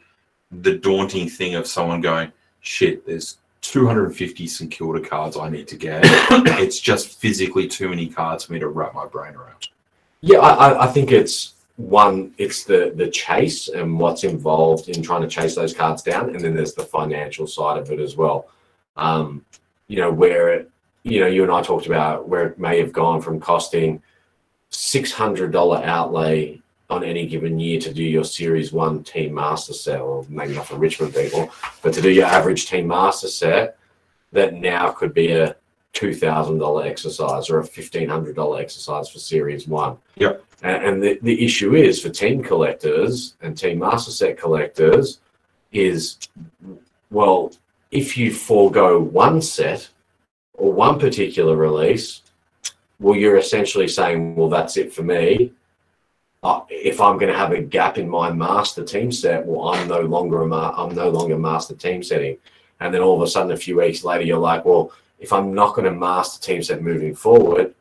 [0.50, 5.76] the daunting thing of someone going, shit, there's 250 St Kilda cards I need to
[5.76, 6.02] get.
[6.60, 9.68] it's just physically too many cards for me to wrap my brain around.
[10.20, 15.22] Yeah, I, I- think it's one, it's the the chase and what's involved in trying
[15.22, 18.48] to chase those cards down, and then there's the financial side of it as well.
[18.96, 19.44] Um,
[19.88, 20.70] you know, where it,
[21.02, 24.00] you know, you and I talked about where it may have gone from costing
[24.70, 29.72] six hundred dollar outlay on any given year to do your Series One Team Master
[29.72, 31.50] set, or maybe not for Richmond people,
[31.82, 33.78] but to do your average Team Master set,
[34.32, 35.56] that now could be a
[35.92, 39.96] two thousand dollar exercise or a fifteen hundred dollar exercise for Series One.
[40.16, 40.44] Yep.
[40.62, 45.20] And, and the, the issue is for team collectors and team master set collectors
[45.72, 46.18] is
[47.10, 47.52] well,
[47.90, 49.88] if you forego one set
[50.54, 52.22] or one particular release,
[52.98, 55.52] well, you're essentially saying, well, that's it for me.
[56.44, 59.88] Uh, if I'm going to have a gap in my master team set, well, I'm
[59.88, 62.36] no longer a ma- I'm no longer master team setting.
[62.80, 65.54] And then all of a sudden, a few weeks later, you're like, well, if I'm
[65.54, 67.74] not going to master team set moving forward,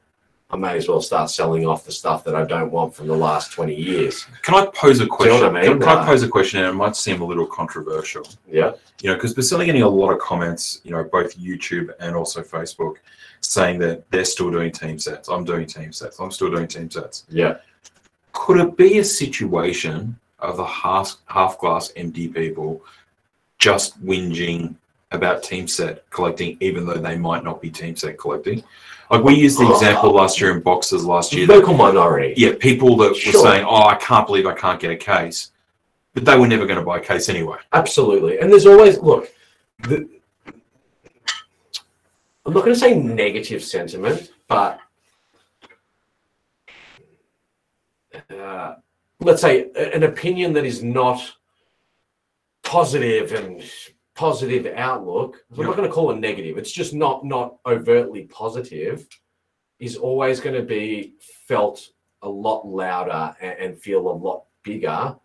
[0.50, 3.16] I may as well start selling off the stuff that I don't want from the
[3.16, 4.26] last 20 years.
[4.44, 5.42] Can I pose a you know question?
[5.42, 5.72] what I mean?
[5.72, 6.60] Can, can I pose a question?
[6.60, 8.26] And it might seem a little controversial.
[8.50, 8.74] Yeah.
[9.02, 12.16] you know, because we're still getting a lot of comments, you know, both YouTube and
[12.16, 12.98] also Facebook,
[13.42, 15.28] saying that they're still doing team sets.
[15.28, 16.20] I'm doing team sets.
[16.20, 17.26] I'm still doing team sets.
[17.30, 17.58] Yeah.
[18.34, 22.84] Could it be a situation of the half half glass empty people
[23.60, 24.76] just whinging
[25.12, 28.64] about team set collecting, even though they might not be team set collecting?
[29.10, 29.74] Like we used the oh.
[29.74, 31.46] example last year in boxes last year.
[31.46, 32.34] Vocal minority.
[32.36, 35.52] yeah, people that were saying, "Oh, I can't believe I can't get a case,"
[36.14, 37.58] but they were never going to buy a case anyway.
[37.74, 38.40] Absolutely.
[38.40, 39.32] And there's always, look,
[39.84, 40.08] the,
[42.46, 44.80] I'm not going to say negative sentiment, but
[48.30, 48.76] uh,
[49.20, 51.34] let's say an opinion that is not
[52.64, 53.64] positive and
[54.16, 55.44] positive outlook.
[55.52, 55.66] I'm Yeah.
[55.68, 56.58] not going to call it negative.
[56.58, 59.08] It's just not not overtly positive.
[59.80, 61.16] Is always going to be
[61.48, 61.90] felt
[62.22, 65.16] a lot louder and, and feel a lot bigger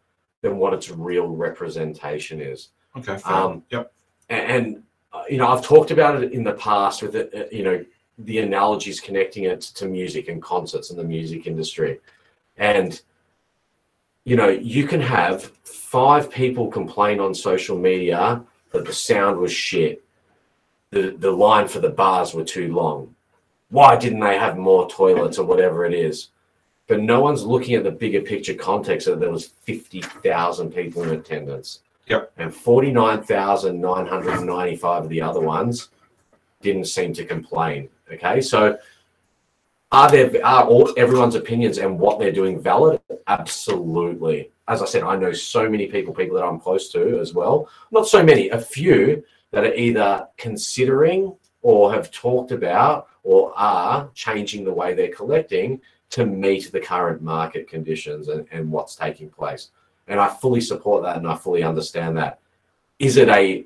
[0.43, 2.71] than what its real representation is.
[2.97, 3.19] Okay.
[3.19, 3.33] fair.
[3.33, 3.93] Um, yep.
[4.29, 4.83] And, and
[5.13, 7.85] uh, you know, I've talked about it in the past with it, uh, you know,
[8.19, 12.01] the analogies connecting it to music and concerts and the music industry.
[12.59, 13.01] And,
[14.25, 18.43] you know, you can have five people complain on social media
[18.73, 20.05] that the sound was shit.
[20.91, 23.15] The, the line for the bars were too long.
[23.71, 26.29] Why didn't they have more toilets or whatever it is?
[26.87, 31.11] But no one's looking at the bigger picture context that there was 50,000 people in
[31.11, 32.33] attendance Yep.
[32.39, 35.91] and 49,995 of the other ones
[36.63, 37.91] didn't seem to complain.
[38.11, 38.79] Okay, so
[39.91, 43.01] are there are all everyone's opinions and what they're doing valid?
[43.27, 44.51] Absolutely.
[44.67, 47.69] As I said, I know so many people, people that I'm close to as well.
[47.91, 54.11] Not so many, a few that are either considering or have talked about or are
[54.15, 55.81] changing the way they're collecting
[56.11, 59.71] to meet the current market conditions and, and what's taking place
[60.09, 62.41] and I fully support that and I fully understand that.
[62.99, 63.65] Is it a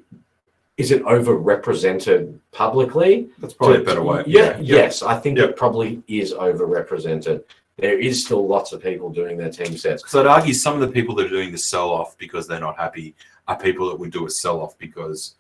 [0.91, 3.29] it overrepresented publicly?
[3.39, 4.25] That's probably a better way.
[4.27, 5.45] Yeah, yes, I think Yeah.
[5.45, 7.45] it probably is overrepresented.
[7.79, 10.09] There is still lots of people doing their team sets.
[10.11, 12.61] So I'd argue some of the people that are doing the sell off because they're
[12.61, 13.15] not happy
[13.49, 15.35] are people that would do a sell off because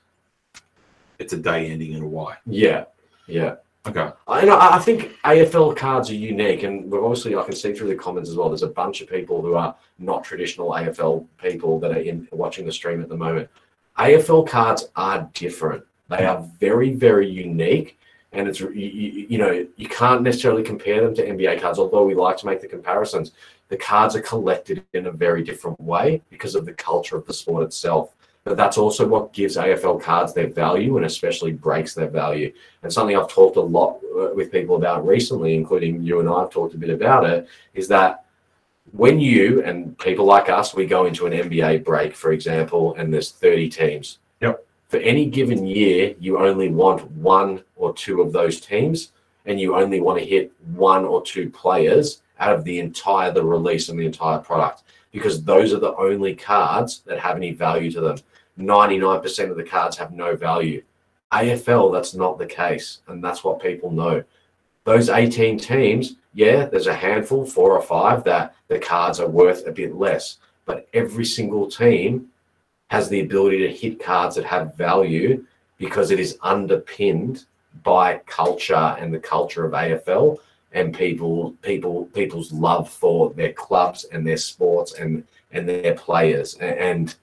[1.18, 2.36] it's a day ending in a Y.
[2.46, 2.84] Yeah,
[3.26, 3.56] yeah.
[3.86, 4.10] Okay.
[4.28, 4.56] I know.
[4.56, 7.96] I I think AFL cards are unique, and we're obviously I can see through the
[7.96, 8.48] comments as well.
[8.48, 12.64] There's a bunch of people who are not traditional AFL people that are in watching
[12.64, 13.48] the stream at the moment.
[13.98, 15.84] AFL cards are different.
[16.08, 17.98] They are very, very unique,
[18.32, 21.78] and it's you, you, know you can't necessarily compare them to NBA cards.
[21.78, 23.32] Although we like to make the comparisons,
[23.68, 27.34] the cards are collected in a very different way because of the culture of the
[27.34, 28.14] sport itself.
[28.44, 32.92] But that's also what gives AFL cards their value, and especially breaks their value and
[32.92, 36.50] something I've talked a lot uh, with people about recently, including you and I have
[36.50, 38.21] talked a bit about it, is that
[38.90, 43.12] when you and people like us, we go into an NBA break, for example, and
[43.12, 44.18] there's 30 teams.
[44.40, 44.64] Yep.
[44.88, 49.12] For any given year, you only want one or two of those teams,
[49.46, 53.44] and you only want to hit one or two players out of the entire the
[53.44, 57.90] release and the entire product, because those are the only cards that have any value
[57.92, 58.18] to them.
[58.58, 60.82] 99% of the cards have no value.
[61.32, 63.00] AFL, that's not the case.
[63.08, 64.22] And that's what people know.
[64.84, 69.66] Those 18 teams, yeah, there's a handful, four or five, that the cards are worth
[69.66, 70.38] a bit less.
[70.64, 72.28] But every single team
[72.90, 75.44] has the ability to hit cards that have value
[75.78, 77.44] because it is underpinned
[77.82, 80.38] by culture and the culture of AFL
[80.72, 86.54] and people people people's love for their clubs and their sports and and their players
[86.56, 87.14] and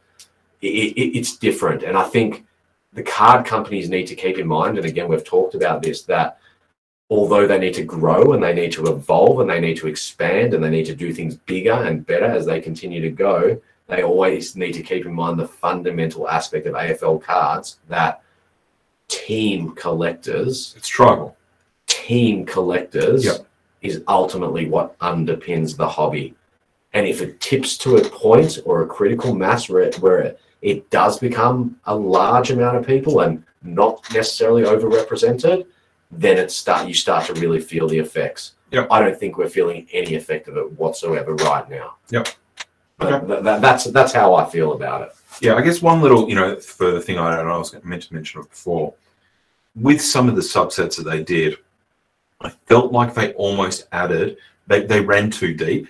[0.62, 2.45] it, it, it's different and i think
[2.93, 6.39] the card companies need to keep in mind, and again, we've talked about this, that
[7.10, 10.53] although they need to grow and they need to evolve and they need to expand
[10.53, 14.03] and they need to do things bigger and better as they continue to go, they
[14.03, 18.22] always need to keep in mind the fundamental aspect of AFL cards that
[19.07, 21.36] team collectors, It's tribal.
[21.88, 23.47] team collectors Yep.
[23.82, 26.36] is ultimately what underpins the hobby.
[26.93, 30.39] And if it tips to a point or a critical mass where it, where it,
[30.62, 35.66] it does become a large amount of people and not necessarily overrepresented,
[36.12, 38.53] then it start you start to really feel the effects.
[38.72, 38.88] Yep.
[38.91, 41.95] I don't think we're feeling any effect of it whatsoever right now.
[42.10, 42.30] Yep.
[43.01, 43.26] Okay.
[43.28, 45.16] th- th- that's that's how I feel about it.
[45.41, 48.41] Yeah, I guess one little, you know, further thing I, I was meant to mention
[48.41, 48.93] it before.
[49.76, 51.57] With some of the subsets that they did,
[52.41, 54.38] I felt like they almost added,
[54.68, 55.88] they, they ran too deep.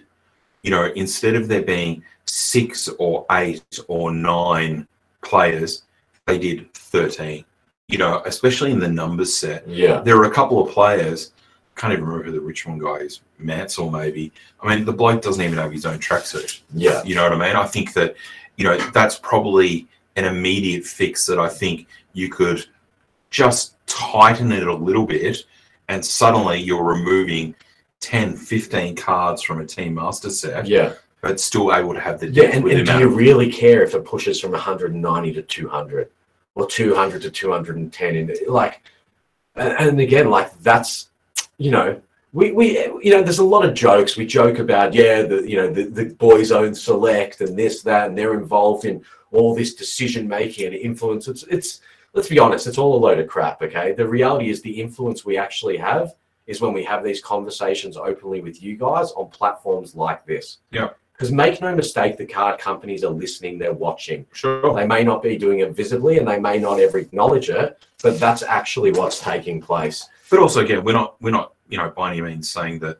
[0.62, 4.88] You know, instead of there being six or eight or nine
[5.24, 5.84] players,
[6.28, 7.44] they did 13.
[7.90, 9.68] You know, especially in the numbers set.
[9.68, 10.00] Yeah.
[10.02, 11.32] There were a couple of players,
[11.76, 14.32] can't even remember who the Richmond guy is, Mansell maybe.
[14.62, 16.62] I mean, the bloke doesn't even have his own tracksuit.
[16.74, 17.02] Yeah.
[17.04, 17.56] You know what I mean?
[17.56, 18.16] I think that,
[18.58, 19.88] you know, that's probably
[20.18, 22.64] an immediate fix that I think you could
[23.32, 25.46] just tighten it a little bit
[25.88, 27.56] and suddenly you're removing
[28.02, 30.94] 10, 15 cards from a team master set, Yeah.
[31.22, 32.50] but still able to have the Yeah.
[32.54, 36.10] And, and do you really care if it pushes from 190 to 200
[36.60, 38.16] or 200 to 210?
[38.16, 38.82] And like,
[39.56, 41.10] and, and again, like that's,
[41.58, 42.02] you know,
[42.32, 44.16] we, we, you know, there's a lot of jokes.
[44.16, 48.10] We joke about, yeah, the, you know, the, the boys own select and this, that,
[48.10, 51.28] and they're involved in all this decision making and influence.
[51.28, 51.82] It's, it's,
[52.14, 53.62] let's be honest, it's all a load of crap.
[53.62, 53.94] Okay.
[53.94, 56.14] The reality is the influence we actually have
[56.46, 60.58] is when we have these conversations openly with you guys on platforms like this.
[60.72, 60.90] Yeah.
[61.20, 64.26] Because make no mistake, the card companies are listening, they're watching.
[64.32, 64.74] Sure.
[64.74, 68.18] They may not be doing it visibly and they may not ever acknowledge it, but
[68.22, 70.08] that's actually what's taking place.
[70.30, 73.00] But also, again, we're not, we're not, you know, by any means saying that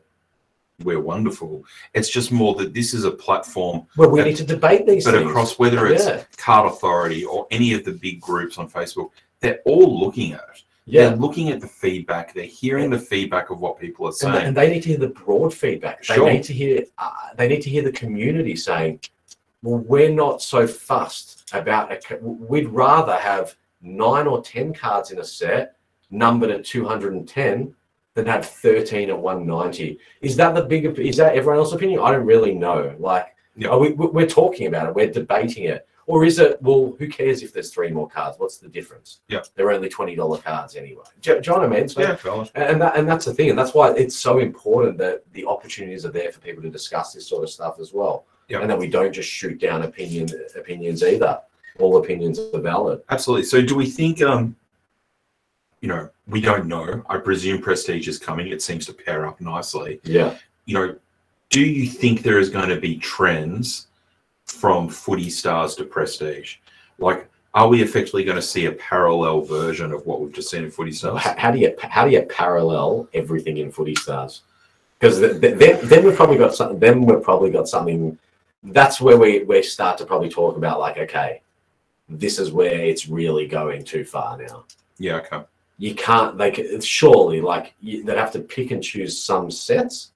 [0.84, 1.64] we're wonderful.
[1.94, 5.14] It's just more that this is a platform Well, we need to debate these but
[5.14, 5.30] things.
[5.30, 9.60] across whether it's yeah, Card Authority or any of the big groups on Facebook, they're
[9.64, 10.62] all looking at it.
[10.90, 11.08] Yeah.
[11.08, 12.34] They're looking at the feedback.
[12.34, 14.46] They're hearing the feedback of what people are saying.
[14.46, 16.04] and they need to hear the broad feedback.
[16.06, 16.30] They Sure.
[16.32, 16.84] need to hear.
[16.98, 19.00] Uh, they need to hear the community saying,
[19.62, 21.92] "Well, we're not so fussed about.
[21.92, 25.76] A, we'd rather have nine or ten cards in a set,
[26.10, 27.74] numbered at two hundred and ten,
[28.14, 30.90] than have thirteen at one ninety." Is that the bigger?
[31.00, 32.00] Is that everyone else's opinion?
[32.00, 32.94] I don't really know.
[32.98, 33.26] Like,
[33.56, 33.76] Yeah.
[33.76, 34.94] we- we're talking about it.
[34.94, 35.86] We're debating it.
[36.10, 38.36] Or is it, well, who cares if there's three more cards?
[38.36, 39.20] What's the difference?
[39.28, 39.42] Yeah.
[39.54, 41.04] They're only $20 cards anyway.
[41.22, 41.88] Do, you- know I mean?
[41.88, 45.22] So yeah, and that, and that's the thing, and that's why it's so important that
[45.34, 48.62] the opportunities are there for people to discuss this sort of stuff as well, Yep.
[48.62, 51.40] and that we don't just shoot down opinion opinions either.
[51.78, 53.02] All opinions are valid.
[53.10, 53.44] Absolutely.
[53.44, 54.56] So, do we think, um,
[55.80, 57.04] you know, we don't know.
[57.08, 58.48] I presume Prestige is coming.
[58.48, 60.00] It seems to pair up nicely.
[60.02, 60.96] Yeah, You know,
[61.50, 63.86] do you think there is going to be trends
[64.50, 66.56] from Footy Stars to Prestige?
[66.98, 70.64] Like, are we effectively going to see a parallel version of what we've just seen
[70.64, 71.20] in Footy Stars?
[71.20, 74.42] how, how do you how do you parallel everything in Footy Stars?
[74.98, 76.78] Because then then we've probably got something.
[76.78, 78.18] Then we've probably got something.
[78.62, 81.40] That's where we we start to probably talk about like, okay,
[82.08, 84.64] this is where it's really going too far now.
[84.98, 85.16] Yeah.
[85.16, 85.42] Okay.
[85.78, 90.09] You can't like surely like you, they'd have to pick and choose some sets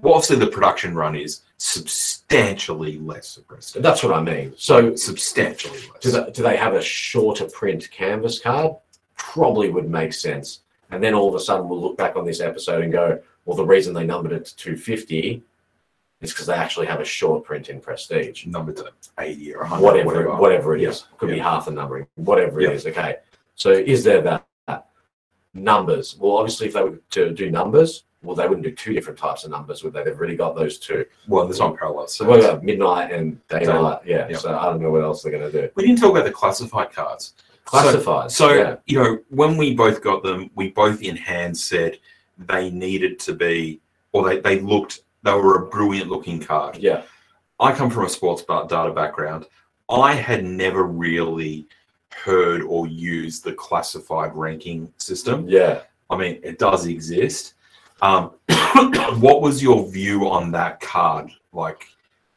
[0.00, 3.82] Well, obviously, the production run is substantially less Prestige.
[3.82, 4.52] That's what I mean.
[4.56, 6.00] So, substantially less.
[6.00, 8.74] do they, do they have a shorter print canvas card?
[9.16, 10.60] Probably would make sense.
[10.90, 13.56] And then all of a sudden, we'll look back on this episode and go, well,
[13.56, 15.42] the reason they numbered it to 250
[16.20, 18.46] is because they actually have a short print in Prestige.
[18.46, 21.04] number to 80 or 100 Whatever, whatever, whatever, it Yeah, is.
[21.18, 22.70] Could be half the numbering, whatever it Yeah.
[22.70, 22.86] is.
[22.86, 23.16] Okay.
[23.54, 24.46] So, is there that
[25.52, 26.16] numbers?
[26.18, 29.44] Well, obviously, if they were to do numbers, well, they wouldn't do two different types
[29.44, 30.02] of numbers, would they?
[30.02, 31.04] They've already got those two.
[31.28, 33.66] well there's not parallel so So, what about midnight and daylight?
[33.66, 34.26] Daylight, Yeah.
[34.30, 34.36] yeah.
[34.38, 35.70] So, I don't know what else they're going to do.
[35.74, 38.30] we didn't talk about the classified cards Classified.
[38.30, 38.76] so yeah.
[38.86, 41.98] you know when we both got them we both in hand said
[42.36, 43.80] they needed to be
[44.12, 47.02] or they, they looked they were a brilliant looking card Yeah.
[47.60, 49.46] i come from a sports data background
[49.88, 51.66] i had never really
[52.14, 55.80] heard or used the classified ranking system Yeah.
[56.10, 57.53] I mean, it does exist.
[58.04, 58.32] Um,
[59.20, 61.30] what was your view on that card?
[61.54, 61.86] Like,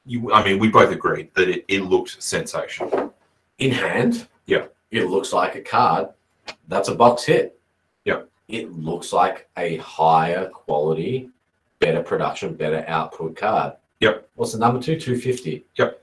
[0.05, 3.13] you, I mean, we both agreed that it, it looked sensational.
[3.59, 4.27] In hand.
[4.45, 4.67] Yeah.
[4.91, 6.07] It looks like a card.
[6.69, 7.59] That's a box hit.
[8.05, 8.21] Yeah.
[8.47, 11.29] It looks like a higher quality,
[11.79, 13.73] better production, better output card.
[13.99, 14.29] Yep.
[14.35, 14.97] What's the number two?
[14.97, 15.65] 250.
[15.75, 16.01] Yep.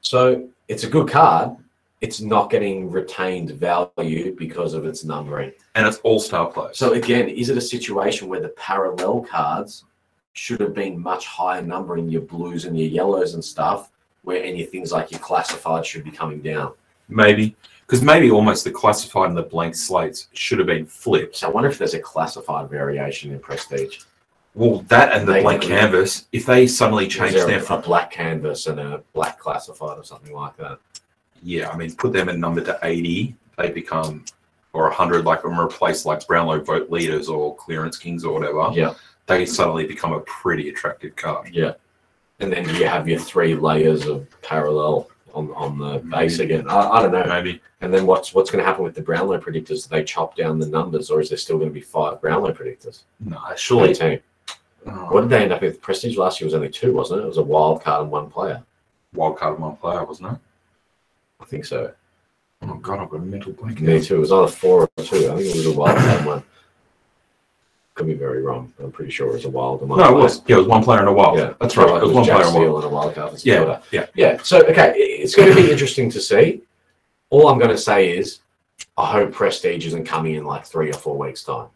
[0.00, 1.56] So it's a good card.
[2.00, 5.52] It's not getting retained value because of its numbering.
[5.74, 6.78] And it's all star players.
[6.78, 9.84] So again, is it a situation where the parallel cards
[10.32, 13.90] should have been much higher numbering your blues and your yellows and stuff,
[14.22, 16.72] where any things like your classified should be coming down?
[17.10, 21.36] maybe, because maybe almost the classified and the blank slates should have been flipped.
[21.36, 24.00] So I wonder if there's a classified variation in Prestige.
[24.54, 28.10] Well, that and the They blank canvas, if they suddenly change their a, a black
[28.10, 30.78] canvas and a black classified or something like that?
[31.42, 34.24] Yeah, I mean, put them in number to 80, they become
[34.72, 38.94] or 100, like and replace like Brownlow vote leaders or clearance kings or whatever, Yeah,
[39.26, 41.50] they suddenly become a pretty attractive card.
[41.52, 41.74] yeah.
[42.38, 46.10] And then you have your three layers of parallel on, on the mm-hmm.
[46.10, 46.68] base again.
[46.68, 47.26] I, I don't know.
[47.26, 47.60] Maybe.
[47.82, 49.88] And then what's what's going to happen with the Brownlow predictors?
[49.88, 52.52] Do they chop down the numbers, or is there still going to be five Brownlow
[52.52, 53.02] predictors?
[53.20, 54.16] No, uh, Surely surely.
[54.16, 54.20] team.
[54.86, 55.12] Oh.
[55.12, 55.80] What did they end up with?
[55.82, 57.24] Prestige last year was only two, wasn't it?
[57.24, 58.62] It was a wild card and one player.
[59.14, 60.38] Wild card and one player, wasn't it?
[61.40, 61.92] I think so.
[62.62, 63.80] Oh my god, I've got a mental blank.
[63.80, 64.16] Me too.
[64.16, 65.30] It was either four or two.
[65.30, 66.42] I think it was a wild card one.
[67.94, 68.72] Could be very wrong.
[68.78, 69.98] I'm pretty sure it was a wild and one.
[69.98, 70.22] No, it player.
[70.22, 70.42] was.
[70.46, 71.38] Yeah, it was one player and a wild.
[71.38, 71.88] Yeah, that's right.
[71.88, 72.84] It was one Jack player and a wild.
[72.84, 73.44] and a wild card.
[73.44, 73.82] Yeah, Dakota.
[73.90, 74.06] yeah.
[74.14, 74.42] Yeah.
[74.42, 76.62] So okay, it's going to be interesting to see.
[77.30, 78.40] All I'm going to say is,
[78.96, 81.68] I hope Prestige isn't coming in like three or four weeks time.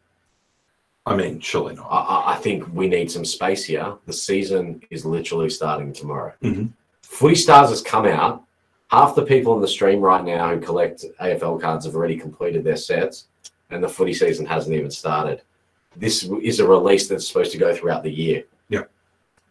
[1.06, 1.86] I mean, surely not.
[1.90, 3.94] I, I, I think we need some space here.
[4.06, 6.32] The season is literally starting tomorrow.
[6.42, 6.70] Mhm.
[7.02, 8.43] Footy Stars has come out.
[8.94, 12.62] Half the people in the stream right now who collect AFL cards have already completed
[12.62, 13.26] their sets,
[13.70, 15.42] and the footy season hasn't even started.
[15.96, 18.44] This is a release that's supposed to go throughout the year.
[18.68, 18.82] Yeah.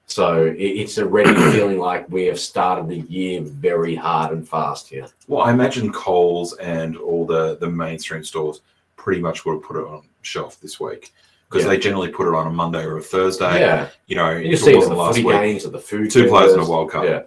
[0.06, 4.88] So it, it's already feeling like we have started the year very hard and fast
[4.88, 5.08] here.
[5.28, 8.62] Well, I imagine Coles and all the the mainstream stores
[8.96, 11.12] pretty much would have put it on shelf this week
[11.50, 11.72] because Yeah.
[11.72, 13.60] they generally put it on a Monday or a Thursday.
[13.60, 13.89] yeah.
[14.08, 15.36] You know, You see it it in wasn't the last footy week.
[15.36, 16.12] games or the food.
[16.12, 16.70] Two players in a.
[16.70, 17.04] World Cup.
[17.04, 17.24] Yeah.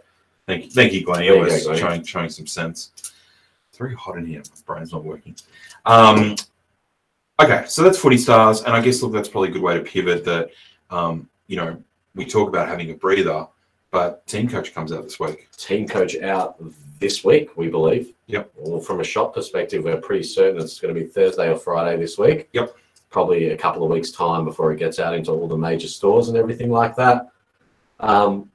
[0.47, 1.05] Thank you, thank you.
[1.05, 2.92] There It was showing showing some sense.
[2.97, 4.38] It's very hot in here.
[4.38, 5.34] My brain's not working.
[5.84, 6.36] Um,
[7.40, 9.82] okay, so that's footy stars, and I guess look, that's probably a good way to
[9.82, 10.24] pivot.
[10.24, 10.51] That
[10.90, 11.82] um, you know,
[12.14, 13.47] we talk about having a breather,
[13.90, 15.49] but team coach comes out this week.
[15.57, 16.62] team coach out
[17.01, 18.12] this week, we believe.
[18.26, 18.53] Yep.
[18.57, 22.01] Well, from a shop perspective, we're pretty certain it's going to be Thursday or Friday
[22.01, 22.49] this week.
[22.53, 22.74] Yep.
[23.11, 26.28] Probably a couple of weeks' time before it gets out into all the major stores
[26.28, 27.30] and everything like that.
[28.01, 28.51] Um,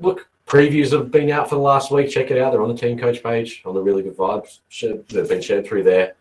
[0.00, 2.08] look, previews have been out for the last week.
[2.10, 2.52] Check it out.
[2.52, 4.60] They're on the team coach page on the Really Good Vibes.
[5.08, 6.14] They've been shared through there.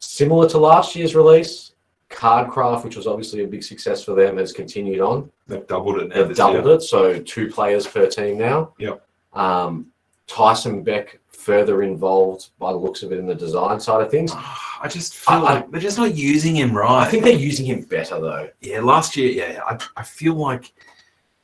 [0.00, 1.72] Similar to last year's release,
[2.10, 5.30] Cardcraft, which was obviously a big success for them, has continued on.
[5.46, 6.24] They've doubled it now.
[6.24, 6.74] They've doubled year.
[6.74, 8.74] it, so two players per team now.
[8.78, 9.06] Yep.
[9.32, 9.86] Um,
[10.26, 14.32] Tyson Beck further involved by the looks of it in the design side of things.
[14.34, 17.06] I just feel I- I- like they're just not using him right.
[17.06, 18.48] I think they're using him better though.
[18.60, 20.72] yeah, last year, yeah, I, I feel like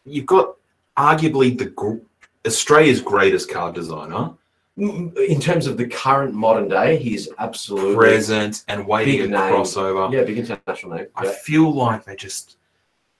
[0.04, 0.54] you've got
[0.98, 2.00] arguably the
[2.46, 4.34] Australia's greatest card designer,
[4.78, 9.40] Mm, In terms of the current modern day, he's absolutely present and waiting Big name.
[9.52, 10.12] crossover.
[10.12, 11.06] yeah, big international name.
[11.16, 11.32] I Yeah.
[11.32, 12.58] feel like they just,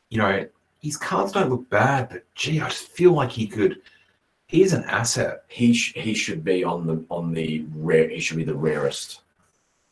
[0.09, 0.47] you know,
[0.81, 3.83] his cards don't look bad, but gee, I just feel like he could.
[4.47, 5.43] He's an asset.
[5.49, 8.09] He sh- he should be on the on the rare.
[8.09, 9.22] He should be the rarest.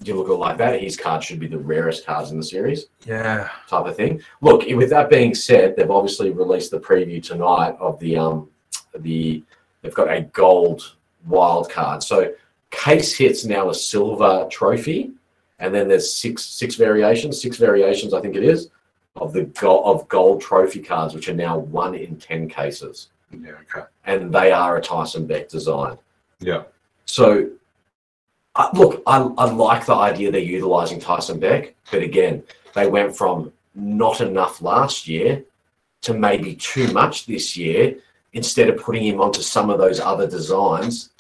[0.03, 0.80] You look at it like that.
[0.80, 2.86] His card should be the rarest cards in the series.
[3.07, 3.49] Yeah.
[3.68, 4.20] type of thing.
[4.42, 8.49] Look, with that being said, they've obviously released the preview tonight of the um
[8.99, 9.42] the
[9.82, 10.94] they've got a gold
[11.26, 12.03] wild card.
[12.03, 12.32] So
[12.70, 15.12] case hits now a silver trophy,
[15.59, 18.68] and then there's six six variations, six variations I think it is
[19.16, 23.53] of the gold of gold trophy cards, which are now one in ten cases, Yeah.
[23.62, 23.86] Okay.
[24.05, 25.97] and they are a Tyson Beck design.
[26.38, 26.64] Yeah.
[27.07, 27.49] So,
[28.57, 32.42] uh, look, I, I like the idea they're utilizing Tyson Beck, but again,
[32.74, 35.44] they went from not enough last year
[36.02, 37.96] to maybe too much this year.
[38.32, 41.11] Instead of putting him onto some of those other designs,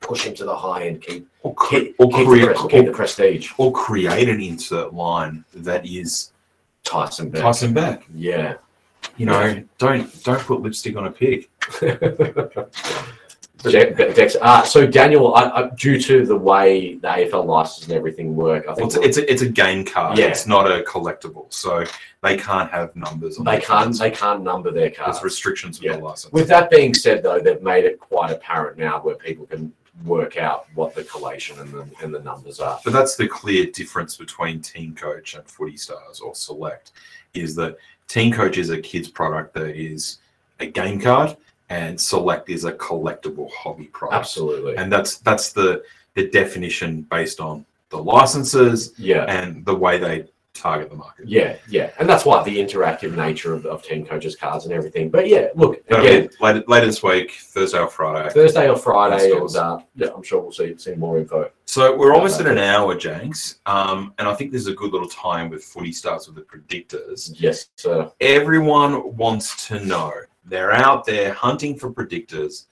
[0.00, 2.86] push him to the high end, keep Or, cre- keep, or, keep, the, pres- keep
[2.86, 3.52] the prestige.
[3.56, 6.32] or create an insert line that is
[6.84, 7.42] Tyson Beck.
[7.42, 8.04] Tyson Beck.
[8.14, 8.54] Yeah.
[9.16, 11.48] You know, don't don't put lipstick on a pig.
[13.62, 18.36] Dex, uh, so Daniel, I, I, due to the way the AFL license and everything
[18.36, 20.18] work, I Well, think it's, it's a, it's a game card.
[20.18, 20.26] Yeah.
[20.26, 21.84] It's not a collectible, so
[22.22, 23.38] they can't have numbers.
[23.38, 23.98] On they can't cards.
[23.98, 25.16] they can't number their cards.
[25.18, 25.96] There's restrictions with Yeah.
[25.96, 26.32] the license.
[26.32, 29.72] With that being said, though, they've made it quite apparent now where people can
[30.04, 32.78] work out what the collation and the, and the numbers are.
[32.84, 36.92] But that's the clear difference between Team Coach and Footy Stars or Select
[37.32, 40.18] is that Team Coach is a kids product that is
[40.60, 41.36] a game card,
[41.68, 44.18] and Select is a collectible hobby product.
[44.20, 44.76] Absolutely.
[44.76, 45.82] And that's that's the
[46.14, 49.24] the definition based on the licenses Yeah.
[49.24, 51.28] and the way they target the market.
[51.28, 51.90] Yeah, yeah.
[51.98, 55.10] And that's why the interactive nature of, of Team Coaches cards and everything.
[55.10, 58.30] But yeah, look, again, later, later this week, Thursday or Friday.
[58.32, 59.54] Thursday or Friday, Stores.
[59.54, 61.50] uh, yeah, I'm sure we'll see, see more info.
[61.66, 64.92] So we're almost at an hour, Jenks, um, and I think this is a good
[64.92, 67.32] little time with Footy starts with the predictors.
[67.34, 68.10] Yes, sir.
[68.20, 70.10] everyone wants to know.
[70.46, 72.66] They're out there hunting for predictors.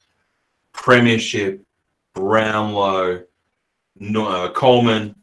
[0.72, 1.60] Premiership,
[2.14, 3.24] Brownlow,
[3.98, 5.14] no, uh, Coleman.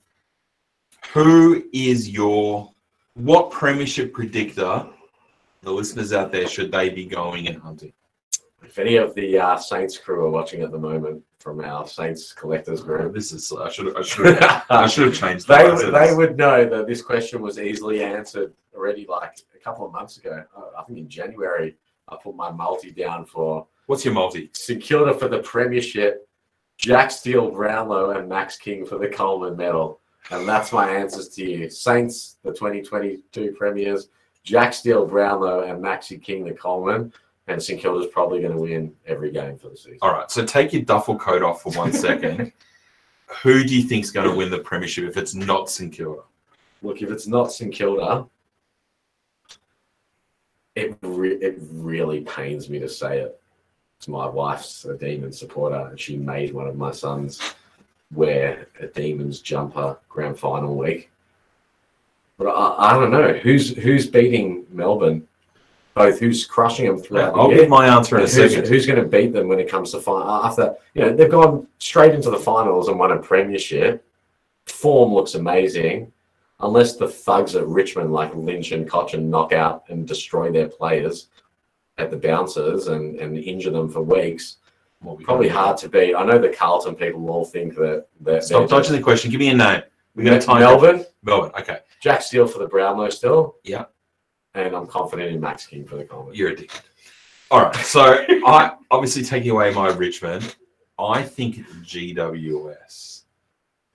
[1.13, 2.71] Who is your
[3.15, 4.85] what Premiership predictor?
[5.61, 7.93] The listeners out there should they be going and hunting?
[8.63, 12.31] If any of the uh, Saints crew are watching at the moment from our Saints
[12.33, 15.47] collectors group, This is I should I should I should have changed.
[15.47, 15.93] the they, license.
[15.93, 20.17] they would know that this question was easily answered already like a couple of months
[20.17, 20.43] ago.
[20.55, 21.75] Uh, I think in January,
[22.11, 24.49] I put my multi down for What's your multi?
[24.53, 26.27] St Kilda for the Premiership,
[26.77, 29.99] Jack Steele Brownlow, and Max King for the Coleman Medal.
[30.29, 31.69] And that's my answers to you.
[31.69, 34.09] Saints, the 2022 Premiers,
[34.43, 37.11] Jack Steele Brownlow, and Maxi King, the Coleman.
[37.47, 39.97] And St Kilda's probably going to win every game for the season.
[40.01, 42.53] All right, so take your duffel coat off for one second.
[43.43, 46.21] Who do you think's going to win the premiership if it's not St Kilda?
[46.81, 48.25] Look, if it's not St Kilda,
[50.75, 53.39] it re- it really pains me to say it.
[54.07, 57.39] My wife's a demon supporter, and she made one of my sons
[58.13, 61.09] wear a Demons jumper grand final week.
[62.37, 65.27] But I, I don't know who's who's beating Melbourne.
[65.93, 68.67] Both who's crushing them throughout uh, I'll the get my answer in a Who's, second.
[68.67, 70.23] who's going to beat them when it comes to final?
[70.23, 74.03] After you know they've gone straight into the finals and won a premiership.
[74.67, 76.11] Form looks amazing,
[76.61, 81.27] unless the thugs at Richmond like Lynch and Cotchin knock out and destroy their players
[81.97, 84.57] at the bouncers and, and injure them for weeks.
[85.01, 86.13] We Probably hard to beat.
[86.13, 89.31] I know the Carlton people all think that that Stop dodging the question.
[89.31, 89.81] Give me a name.
[90.13, 91.51] We're going to time Melbourne, Melbourne.
[91.59, 93.55] Okay, Jack Steele for the Brownlow still.
[93.63, 93.85] Yeah.
[94.53, 96.35] And I'm confident in Max King for the Coleman.
[96.35, 96.71] you're a dick.
[97.49, 100.55] All right, so I obviously taking away my Richmond.
[100.99, 103.20] I think GWS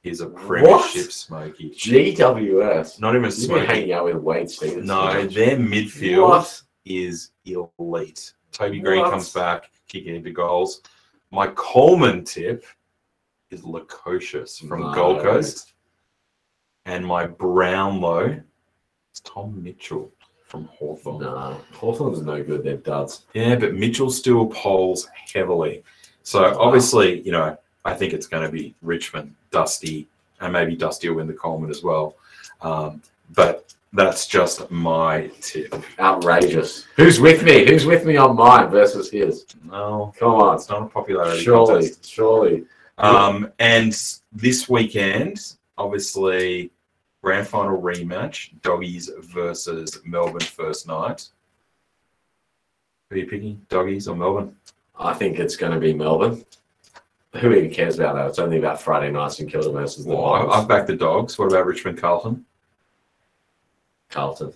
[0.07, 1.71] is a premiership smoky.
[1.71, 3.01] GWS.
[3.01, 3.67] Not even You've been smoky.
[3.67, 4.87] hanging out with Wade Stevens.
[4.87, 6.63] No, their midfield What?
[6.85, 8.33] is elite.
[8.53, 9.11] Toby Greene What?
[9.11, 10.83] comes back, kicking into goals.
[11.31, 12.65] My Coleman tip
[13.51, 14.95] is Lukosius from No.
[14.95, 15.73] Gold Coast.
[16.85, 18.41] And my Brownlow
[19.13, 20.13] is Tom Mitchell
[20.47, 21.21] from Hawthorn.
[21.23, 22.63] No, Hawthorn's no good.
[22.63, 23.27] They're duds.
[23.35, 25.83] Yeah, but Mitchell still polls heavily.
[26.23, 30.09] So obviously, you know, I think it's going to be Richmond, Dusty,
[30.41, 32.17] and maybe Dusty will win the Coleman as well.
[32.61, 33.01] Um,
[33.35, 35.73] but that's just my tip.
[36.01, 36.85] Outrageous.
[36.97, 37.65] Who's with me?
[37.65, 39.47] Who's with me on mine versus his?
[39.65, 40.57] No, Come on.
[40.57, 42.11] it's not a popularity Surely, contest.
[42.11, 42.65] surely.
[42.99, 43.93] Um, and
[44.33, 46.73] this weekend, obviously,
[47.23, 51.29] grand final rematch: Doggies versus Melbourne first night.
[53.11, 54.57] Who are you picking, Doggies or Melbourne?
[54.99, 56.45] I think it's going to be Melbourne.
[57.41, 58.27] Who even cares about that?
[58.29, 60.61] It's only about Friday nights in Kilda versus the Well, I-.
[60.61, 61.39] I've backed the Dogs.
[61.39, 62.45] What about Richmond Carlton?
[64.11, 64.53] Carlton.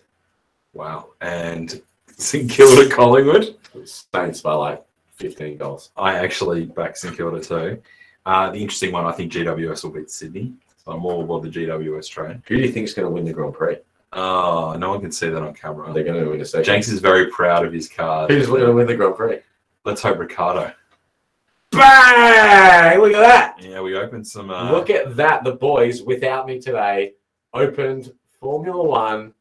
[0.72, 1.10] Wow.
[1.20, 1.80] And
[2.16, 3.56] St Kilda Collingwood.
[3.84, 5.90] Saints by like 15 goals.
[5.96, 7.82] I actually back St Kilda too.
[8.26, 10.52] Uh, the interesting one, I think GWS will beat Sydney.
[10.84, 12.42] So I'm all aboard the GWS train.
[12.46, 13.76] Who do you think is going to win the Grand Prix?
[14.12, 15.92] Oh, no one can see that on camera.
[15.92, 16.64] They're going to win a second.
[16.64, 18.30] Jenks is very proud of his card.
[18.30, 19.38] Who's going to win the Grand Prix?
[19.84, 20.72] Let's hope Ricciardo.
[21.80, 23.00] Bang!
[23.00, 23.56] Look at that.
[23.62, 24.50] Yeah, we opened some.
[24.50, 25.44] Uh, Look at that.
[25.44, 27.14] The boys, without me today,
[27.54, 29.34] opened Formula One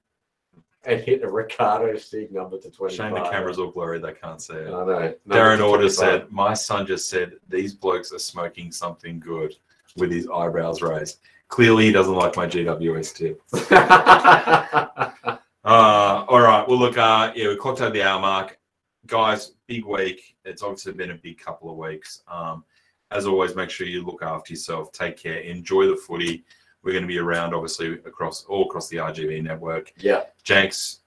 [0.86, 2.96] and hit a Ricciardo Stieg number to 25.
[2.96, 4.00] shame the camera's all blurry.
[4.00, 4.68] They can't see it.
[4.68, 5.14] I know.
[5.28, 9.56] Darren Order said, "My son just said these blokes are smoking something good
[9.98, 11.20] with his eyebrows raised.
[11.50, 13.42] Clearly, he doesn't like my GWS tip."
[15.62, 16.68] Uh, all right.
[16.68, 18.58] Well, look, uh, yeah, we clocked over the hour mark.
[19.06, 20.36] Guys, big week.
[20.44, 22.24] It's obviously been a big couple of weeks.
[22.28, 22.66] Um,
[23.12, 24.92] as always, make sure you look after yourself.
[24.92, 25.38] Take care.
[25.40, 26.44] Enjoy the footy.
[26.84, 29.94] We're going to be around, obviously, across all across the RGB network.
[29.98, 30.24] yeah.
[30.44, 31.00] Jenks,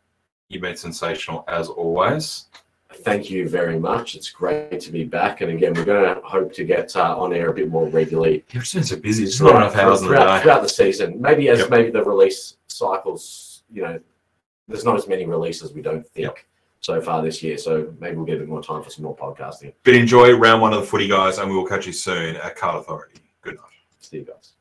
[0.49, 2.47] you've been sensational as always.
[2.97, 4.15] Thank you very much.
[4.15, 5.41] It's great to be back.
[5.41, 8.45] And again, we're going to hope to get uh, on air a bit more regularly
[8.53, 9.25] You're so busy.
[9.25, 10.43] It's not enough hours in the throughout, day.
[10.43, 11.21] throughout the season.
[11.21, 11.71] Maybe as Yep.
[11.71, 13.99] maybe the release cycles, you know,
[14.69, 16.39] there's not as many releases we don't think Yep.
[16.83, 17.57] So far this year.
[17.57, 19.73] So maybe we'll get a bit more time for some more podcasting.
[19.85, 22.57] But enjoy round one of the footy, guys, and we will catch you soon at
[22.57, 23.21] Card Authority.
[23.41, 23.65] Good night.
[24.01, 24.53] See you guys.